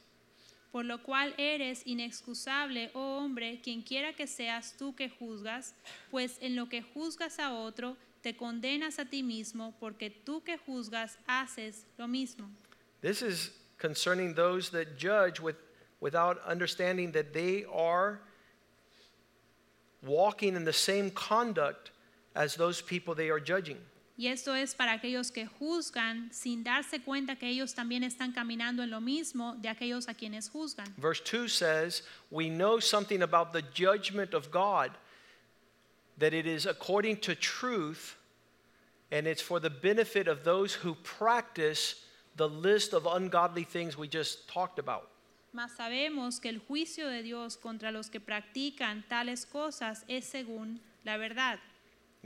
[0.75, 5.73] por lo cual eres inexcusable, oh hombre, quien quiera que seas tú que juzgas,
[6.11, 10.57] pues en lo que juzgas a otro, te condenas a ti mismo, porque tú que
[10.57, 12.49] juzgas haces lo mismo.
[12.99, 15.55] This is concerning those that judge with,
[16.05, 18.19] without understanding that they are
[20.05, 21.89] walking in the same conduct
[22.35, 23.79] as those people they are judging.
[24.15, 28.83] Y esto es para aquellos que juzgan sin darse cuenta que ellos también están caminando
[28.83, 30.93] en lo mismo de aquellos a quienes juzgan.
[30.95, 34.91] Verse 2 says, We know something about the judgment of God,
[36.19, 38.15] that it is according to truth,
[39.11, 41.95] and it's for the benefit of those who practice
[42.35, 45.09] the list of ungodly things we just talked about.
[45.55, 50.81] Mas sabemos que el juicio de Dios contra los que practican tales cosas es según
[51.05, 51.59] la verdad.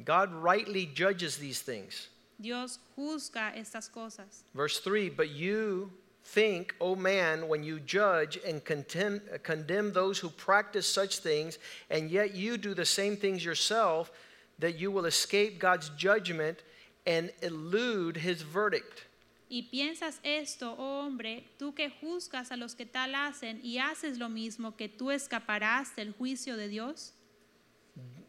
[0.03, 2.09] God rightly judges these things.
[2.39, 4.43] Dios juzga estas cosas.
[4.55, 5.91] Verse 3 But you
[6.23, 11.59] think, O man, when you judge and condemn, condemn those who practice such things,
[11.91, 14.11] and yet you do the same things yourself,
[14.57, 16.63] that you will escape God's judgment
[17.05, 19.05] and elude his verdict.
[19.49, 24.19] Y piensas esto, oh hombre, tú que juzgas a los que tal hacen y haces
[24.19, 27.13] lo mismo, que tú escaparás del juicio de Dios.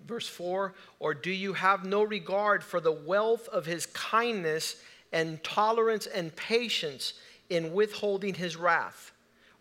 [0.07, 4.77] Verse 4 Or do you have no regard for the wealth of his kindness
[5.13, 7.13] and tolerance and patience
[7.51, 9.10] in withholding his wrath?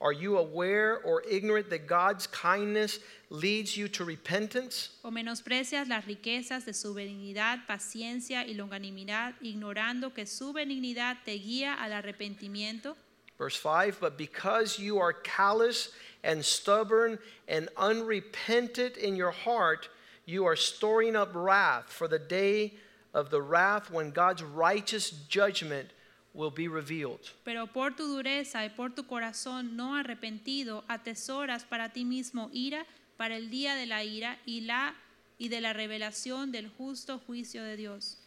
[0.01, 4.89] Are you aware or ignorant that God's kindness leads you to repentance?
[5.03, 11.37] ¿O menosprecias las riquezas de su benignidad, paciencia y longanimidad, ignorando que su benignidad te
[11.37, 12.95] guía al arrepentimiento?
[13.37, 15.89] Verse 5 But because you are callous
[16.23, 17.19] and stubborn
[17.49, 19.89] and unrepentant in your heart,
[20.25, 22.73] you are storing up wrath for the day
[23.13, 25.91] of the wrath when God's righteous judgment
[26.33, 27.19] will be revealed.
[27.43, 32.85] Pero por tu dureza y por tu corazón no arrepentido, atesoras para ti mismo ira
[33.17, 34.95] para el día de la ira y, la,
[35.37, 38.17] y de la revelación del justo juicio de Dios.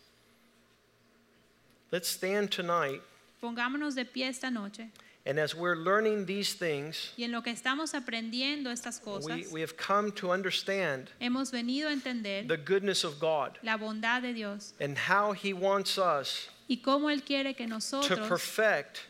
[1.91, 3.03] Let's stand tonight,
[3.41, 4.91] Pongámonos de pie esta noche
[5.25, 9.47] and as we're learning these things, y en lo que estamos aprendiendo estas cosas, we,
[9.53, 14.23] we have come to understand hemos venido a entender the goodness of God la bondad
[14.23, 19.01] de Dios and how He wants us y cómo Él quiere que to nosotros perfect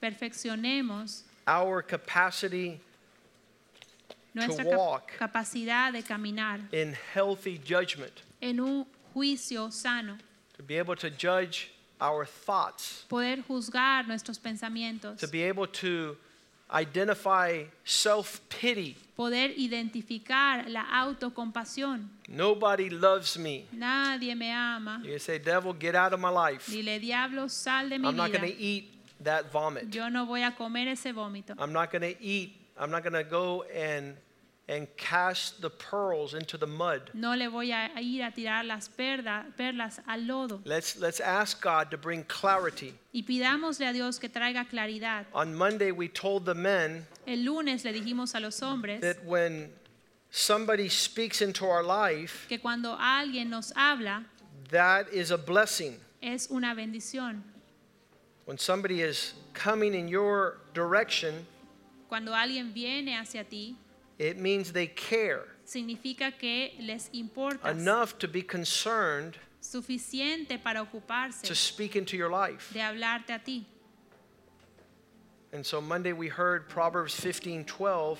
[0.00, 2.80] perfeccionemos our capacity
[4.34, 5.12] nuestra walk.
[5.18, 10.16] capacidad de caminar in healthy judgment, en un juicio sano,
[10.56, 11.70] to be able to judge
[12.00, 16.16] our thoughts, poder juzgar nuestros pensamientos, to be able to
[16.70, 18.96] identify self pity.
[19.16, 22.08] poder identificar la autocompasión.
[22.28, 23.66] Nobody loves me.
[23.72, 25.00] Nadie me ama.
[25.04, 26.70] You say, Devil, get out of my life.
[26.70, 28.90] Dile, diablo, sal de mi I'm not going to eat
[29.20, 29.92] that vomit.
[29.92, 31.54] Yo no voy a comer ese vómito.
[31.58, 34.14] I'm not going to eat, I'm not going to go and,
[34.68, 37.10] and cast the pearls into the mud.
[37.14, 40.60] No le voy a ir a tirar las perda- perlas al lodo.
[40.64, 42.92] Let's, let's ask God to bring clarity.
[43.14, 45.24] Y pidámosle a Dios que traiga claridad.
[45.32, 49.70] On Monday, we told the men El lunes le dijimos a los hombres that when
[50.30, 54.24] somebody speaks into our life, que cuando alguien nos habla
[54.70, 55.96] that is a blessing.
[56.22, 57.42] es una bendición.
[58.44, 61.46] When somebody is coming in your direction,
[62.08, 63.76] Cuando alguien viene hacia ti,
[64.18, 71.42] it means they care significa que les importa enough to be concerned suficiente para ocuparse
[71.42, 72.72] to speak into your life.
[72.72, 73.66] de hablarte a ti.
[75.52, 78.18] And so Monday we heard Proverbs 15:12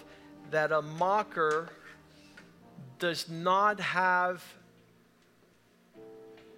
[0.50, 1.68] that a mocker
[2.98, 4.42] does not have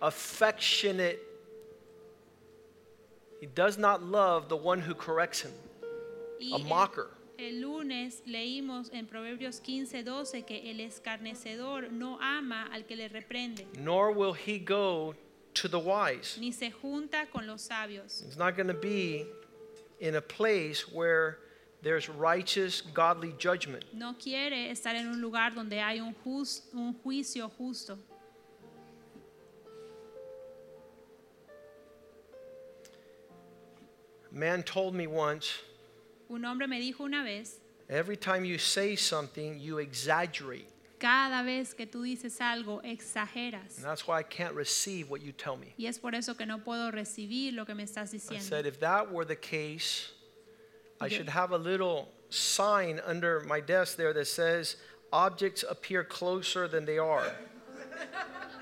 [0.00, 1.20] affectionate,
[3.40, 5.52] he does not love the one who corrects him.
[6.40, 7.10] Y A mocker.
[7.40, 13.08] El lunes leímos en Proverbios 15, 12 que el escarnecedor no ama al que le
[13.08, 15.14] reprende, Nor will he go
[15.54, 16.38] to the wise.
[16.38, 18.22] ni se junta con los sabios.
[18.26, 19.24] He's not going to be
[20.00, 21.38] in a place where
[21.82, 23.84] there's righteous, godly judgment.
[23.94, 26.14] No quiere estar en un lugar donde hay un,
[26.74, 27.96] un juicio justo.
[34.30, 35.54] A man told me once
[36.30, 37.58] Un hombre me dijo una vez,
[37.88, 40.66] every time you say something, you exaggerate.
[41.00, 43.76] cada vez que tú dices algo, exageras.
[43.76, 45.74] And that's why I can't receive what you tell me.
[45.76, 48.42] Y es por eso que no puedo recibir lo que me estás I diciendo.
[48.42, 50.12] said, if that were the case,
[51.00, 54.76] I should have a little sign under my desk there that says,
[55.12, 57.24] objects appear closer than they are.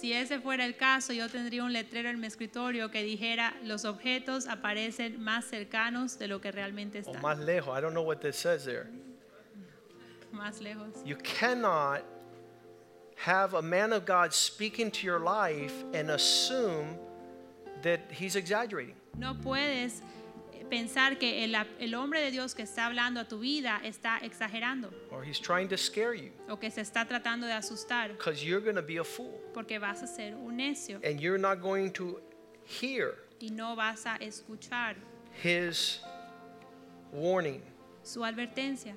[0.00, 3.84] Si ese fuera el caso, yo tendría un letrero en mi escritorio que dijera, los
[3.84, 7.20] objetos aparecen más cercanos de lo que realmente O están.
[7.22, 7.76] más lejos.
[7.76, 8.86] I don't know what this says there.
[10.32, 10.94] Más lejos.
[11.04, 12.02] You cannot
[13.16, 16.96] have a man of God speaking to your life and assume
[17.82, 18.94] that he's exaggerating.
[19.16, 20.00] No puedes
[20.68, 24.90] pensar que el, el hombre de Dios que está hablando a tu vida está exagerando
[25.10, 28.60] or he's trying to scare you o que se está tratando de asustar because you're
[28.60, 31.90] going to be a fool porque vas a ser un necio and you're not going
[31.90, 32.20] to
[32.64, 34.96] hear y no vas a escuchar
[35.42, 36.00] his
[37.12, 37.62] warning.
[38.02, 38.94] su advertencia.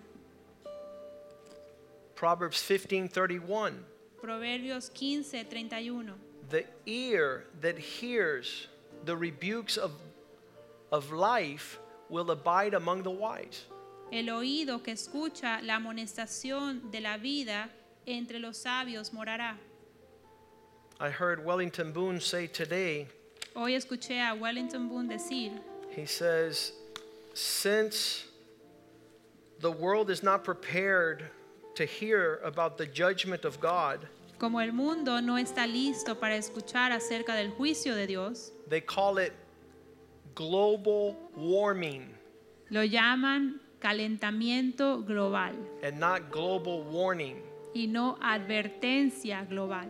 [2.15, 3.73] Proverbs 15:31
[4.21, 6.13] Proverbios 15, 31.
[6.49, 8.67] The ear that hears
[9.05, 9.93] the rebukes of
[10.91, 11.79] of life
[12.09, 13.65] will abide among the wise.
[14.11, 17.69] El oído que escucha la amonestación de la vida
[18.05, 19.55] entre los sabios morará.
[20.99, 23.07] I heard Wellington Boone say today,
[23.55, 25.51] Hoy escuché a Wellington Boone decir,
[25.89, 26.73] he says,
[27.33, 28.25] since
[29.59, 31.23] the world is not prepared
[31.75, 36.91] to hear about the judgment of God, como el mundo no está listo para escuchar
[36.91, 39.33] acerca del juicio de Dios, they call it
[40.35, 42.13] global warming
[42.69, 45.53] lo llaman calentamiento global
[45.83, 47.37] and not global warning.
[47.73, 49.87] y no advertencia global.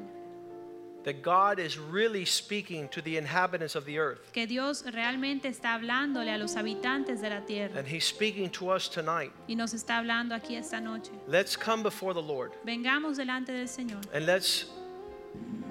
[1.04, 4.32] That God is really speaking to the inhabitants of the earth.
[4.34, 8.70] Que Dios realmente está hablándole a los habitantes de la tierra And He's speaking to
[8.72, 9.32] us tonight.
[9.48, 11.12] y nos está hablando aquí esta noche.
[11.28, 14.68] Let's come before the Lord Vengamos delante del Señor and let's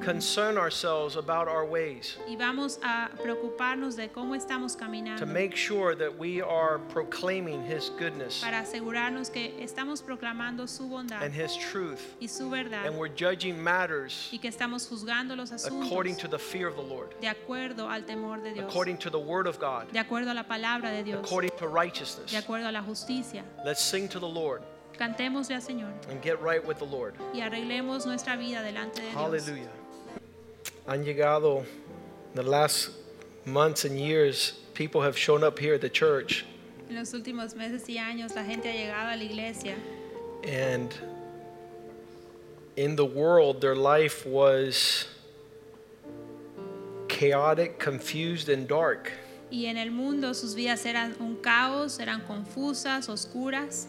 [0.00, 4.76] concern ourselves about our ways y vamos a preocuparnos de cómo estamos
[5.18, 10.88] to make sure that we are proclaiming His goodness para asegurarnos que estamos proclamando su
[10.88, 15.36] bondad and His truth y su verdad and we're judging matters y que estamos juzgando
[15.36, 18.96] los according to the fear of the Lord, de acuerdo al temor de Dios, according
[18.98, 22.30] to the Word of God, de acuerdo a la palabra de Dios, according to righteousness.
[22.30, 23.44] de acuerdo a la justicia.
[23.64, 24.62] Let's sing to the Lord
[25.00, 27.14] Cantémosle al Señor and get right with the Lord.
[27.32, 29.14] y arreglemos nuestra vida delante de Dios.
[29.14, 29.70] Hallelujah.
[30.86, 31.64] Han llegado
[32.34, 32.90] the last
[33.46, 36.44] months and years, people have shown up here at the church,
[36.90, 39.74] En los últimos meses y años la gente ha llegado a la iglesia
[40.46, 40.94] and
[42.76, 45.06] in the world, their life was
[47.08, 49.10] chaotic, confused, and dark.
[49.50, 53.88] y en el mundo sus vidas eran un caos, eran confusas, oscuras.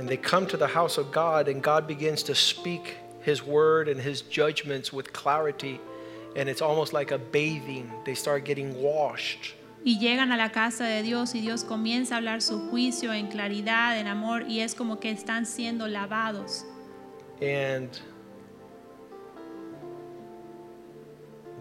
[0.00, 3.86] And they come to the house of God, and God begins to speak His word
[3.86, 5.78] and His judgments with clarity.
[6.34, 7.92] And it's almost like a bathing.
[8.06, 9.52] They start getting washed.
[9.84, 13.28] Y llegan a la casa de Dios y Dios comienza a hablar su juicio en
[13.28, 16.64] claridad, en amor, y es como que están siendo lavados.
[17.42, 17.90] And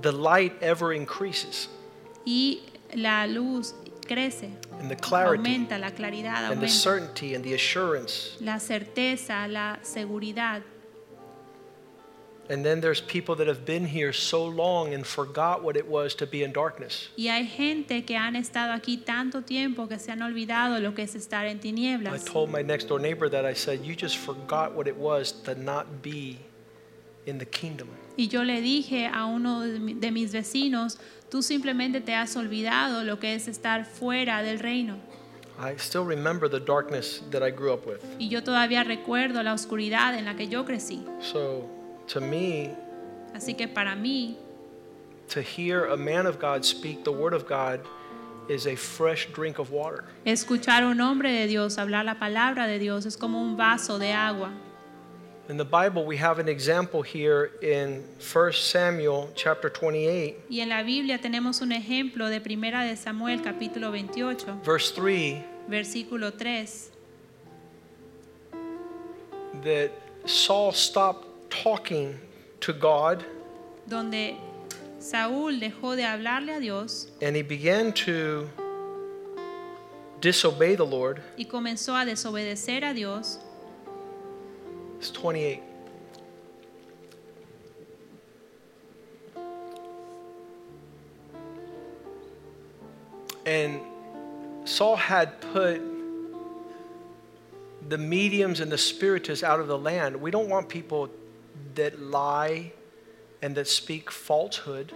[0.02, 1.68] the light ever increases,
[2.26, 2.62] Y
[2.94, 3.76] la luz
[4.10, 4.50] crece,
[4.80, 8.38] and the clarity, aumenta, la claridad and the aumenta, certainty, and the assurance.
[8.42, 10.64] la certeza, la seguridad.
[12.52, 16.16] And then there's people that have been here so long and forgot what it was
[16.16, 17.10] to be in darkness.
[17.16, 21.04] Y hay gente que han estado aquí tanto tiempo que se han olvidado lo que
[21.04, 22.26] es estar en I tinieblas.
[22.26, 25.54] told my next door neighbor that I said, You just forgot what it was to
[25.54, 26.40] not be
[27.28, 27.88] in the kingdom.
[28.18, 30.98] Y yo le dije a uno de mis vecinos,
[31.30, 34.98] tú simplemente te has olvidado lo que es estar fuera del reino.
[35.60, 38.00] I still remember the darkness that I grew up with.
[38.18, 41.04] Y yo todavía recuerdo la oscuridad en la que yo crecí.
[41.22, 41.70] So
[42.08, 42.76] to me,
[43.34, 44.38] Así que para mí,
[45.28, 47.82] to hear a man of God speak the word of God
[48.50, 50.06] is a fresh drink of water.
[50.26, 54.00] Escuchar a un hombre de Dios hablar la palabra de Dios es como un vaso
[54.00, 54.52] de agua.
[55.50, 60.70] In the Bible, we have an example here in 1 Samuel chapter 28, Y en
[60.70, 66.92] la Biblia tenemos un ejemplo de Primera de Samuel capítulo 28, verse 3, versículo 3,
[69.64, 69.90] that
[70.26, 72.20] Saul stopped talking
[72.60, 73.26] to God
[73.88, 74.36] donde
[75.00, 78.48] Saúl dejó de hablarle a Dios and he began to
[80.22, 81.24] disobey the Lord.
[81.40, 83.40] y comenzó a desobedecer a Dios.
[85.00, 85.64] It's 28.
[93.46, 93.80] And
[94.66, 95.82] Saul had put
[97.88, 100.22] the mediums and the spiritists out of the land.
[100.22, 101.10] We don't want people
[101.76, 102.74] that lie
[103.42, 104.94] and that speak falsehood.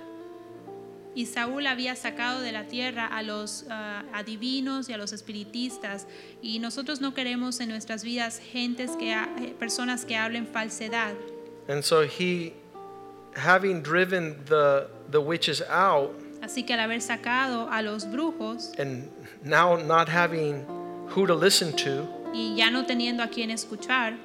[1.15, 6.07] Y Saúl había sacado de la tierra a los ah, adivinos y a los espiritistas.
[6.41, 11.13] Y nosotros no queremos en nuestras vidas gentes que ha- eh, personas que hablen falsedad.
[11.67, 12.53] And so he,
[13.35, 16.11] having driven the, the witches out,
[16.41, 19.09] Así que al haber sacado a los brujos and
[19.45, 20.65] now not having
[21.15, 24.17] who to listen to, y ya no teniendo a quien escuchar,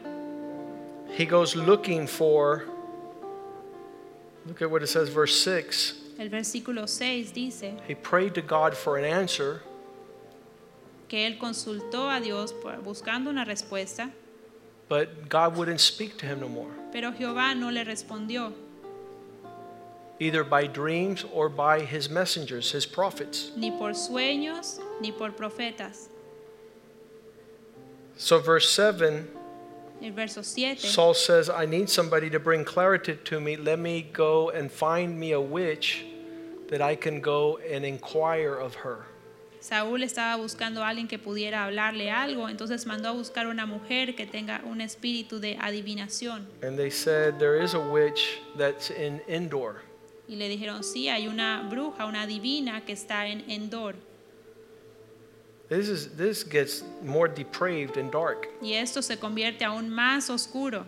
[1.16, 2.64] he goes looking for,
[4.46, 5.94] look at what it says, verse 6.
[6.18, 9.62] El versículo 6 dice He prayed to God for an answer,
[11.08, 14.10] que él consultó a Dios por- buscando una respuesta,
[14.88, 18.52] but God wouldn't speak to him no more, pero Jehová no le respondió,
[20.18, 23.52] either by dreams or by his messengers, his prophets.
[23.56, 26.08] ni por sueños ni por profetas.
[28.16, 29.28] So, verse 7,
[30.00, 33.56] El verso 7 Saul says, I need somebody to bring clarity to me.
[33.56, 36.04] Let me go and find me a witch
[36.68, 39.06] that I can go and inquire of her.
[39.60, 44.14] Saúl estaba buscando a alguien que pudiera hablarle algo, entonces mandó a buscar una mujer
[44.14, 46.46] que tenga un espíritu de adivinación.
[46.62, 49.82] And they said, There is a witch that's in Endor.
[50.28, 53.96] Y le dijeron, sí, hay una bruja, una adivina que está en Endor.
[55.68, 58.48] This, is, this gets more depraved and dark.
[58.62, 60.86] Y esto se convierte aún más oscuro.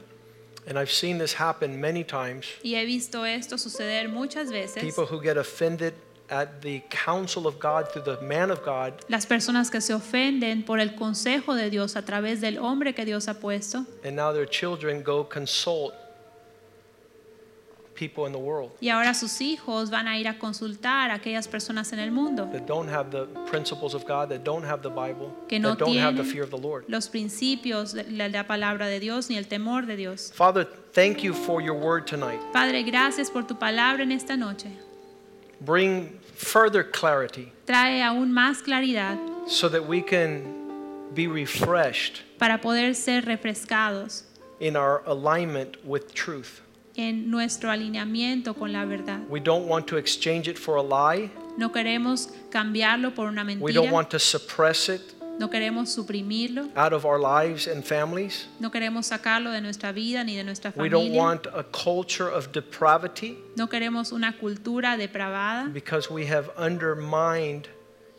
[0.67, 2.47] And I've seen this happen many times.
[2.63, 4.83] Y he visto esto suceder muchas veces.
[4.83, 5.95] People who get offended
[6.31, 10.65] at the counsel of God through the man of God, Las personas que se ofenden
[10.65, 13.85] por el consejo de Dios a través del hombre que Dios ha puesto.
[14.05, 15.93] and now their children go consult
[18.01, 21.47] people in the world Y ahora sus hijos van a ir a consultar a aquellas
[21.47, 24.89] personas en el mundo that don't have the principles of God, that don't have the
[24.89, 26.85] Bible, que no that don't have the tienen fear of the Lord.
[26.89, 30.33] los principios de la palabra de Dios ni el temor de Dios.
[30.33, 32.41] Father, thank you for your word tonight.
[32.55, 34.71] Padre, gracias por tu palabra en esta noche.
[35.61, 42.95] Bring further clarity Trae aún más claridad so that we can be refreshed para poder
[42.95, 44.23] ser refrescados
[44.59, 46.63] in our alignment with truth.
[46.97, 49.21] En nuestro alineamiento con la verdad.
[49.29, 51.31] We don't want to exchange it for a lie.
[51.57, 53.65] No queremos cambiarlo por una mentira.
[53.65, 55.01] We don't want to suppress it
[55.39, 56.69] No queremos suprimirlo.
[56.77, 58.47] out of our lives and families.
[58.59, 60.99] No queremos sacarlo de nuestra vida ni de nuestra familia.
[60.99, 66.51] We don't want a culture of depravity No queremos una cultura depravada because we have
[66.59, 67.69] undermined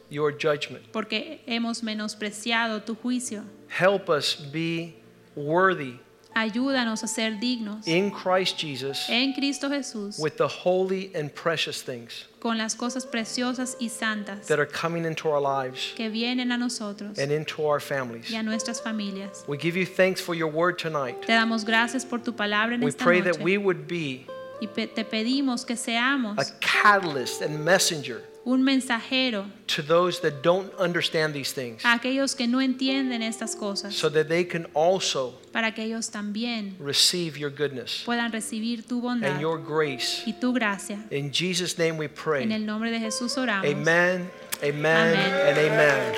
[0.10, 0.84] your judgment.
[0.92, 3.44] porque hemos menospreciado tu juicio.
[3.70, 4.96] Help us be
[5.36, 6.00] worthy
[6.36, 11.82] Ayúdanos a ser dignos in Christ Jesus en Cristo Jesús with the holy and precious
[11.82, 16.52] things con las cosas preciosas y santas that are coming into our lives que vienen
[16.52, 18.30] a nosotros and into our families.
[18.32, 19.44] y a nuestras familias.
[19.48, 21.22] We give you thanks for your word tonight.
[21.26, 23.34] Te damos gracias por tu palabra en We esta pray noche.
[23.34, 24.26] that we would be
[24.62, 30.74] Y te pedimos que seamos a catalyst and messenger un mensajero to those that don't
[30.80, 35.34] understand these things a aquellos que no entienden estas cosas, so that they can also
[35.52, 40.24] para que ellos también receive your goodness puedan recibir tu bondad and your grace.
[40.26, 40.98] y tu gracia.
[41.12, 42.52] In Jesus' name we En pray.
[42.54, 43.66] el nombre de Jesús oramos.
[43.70, 44.30] Amen,
[44.64, 45.48] amen, Amen.
[45.48, 46.16] and amen.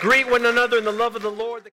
[0.00, 1.70] Greet one another in the love of the Lord.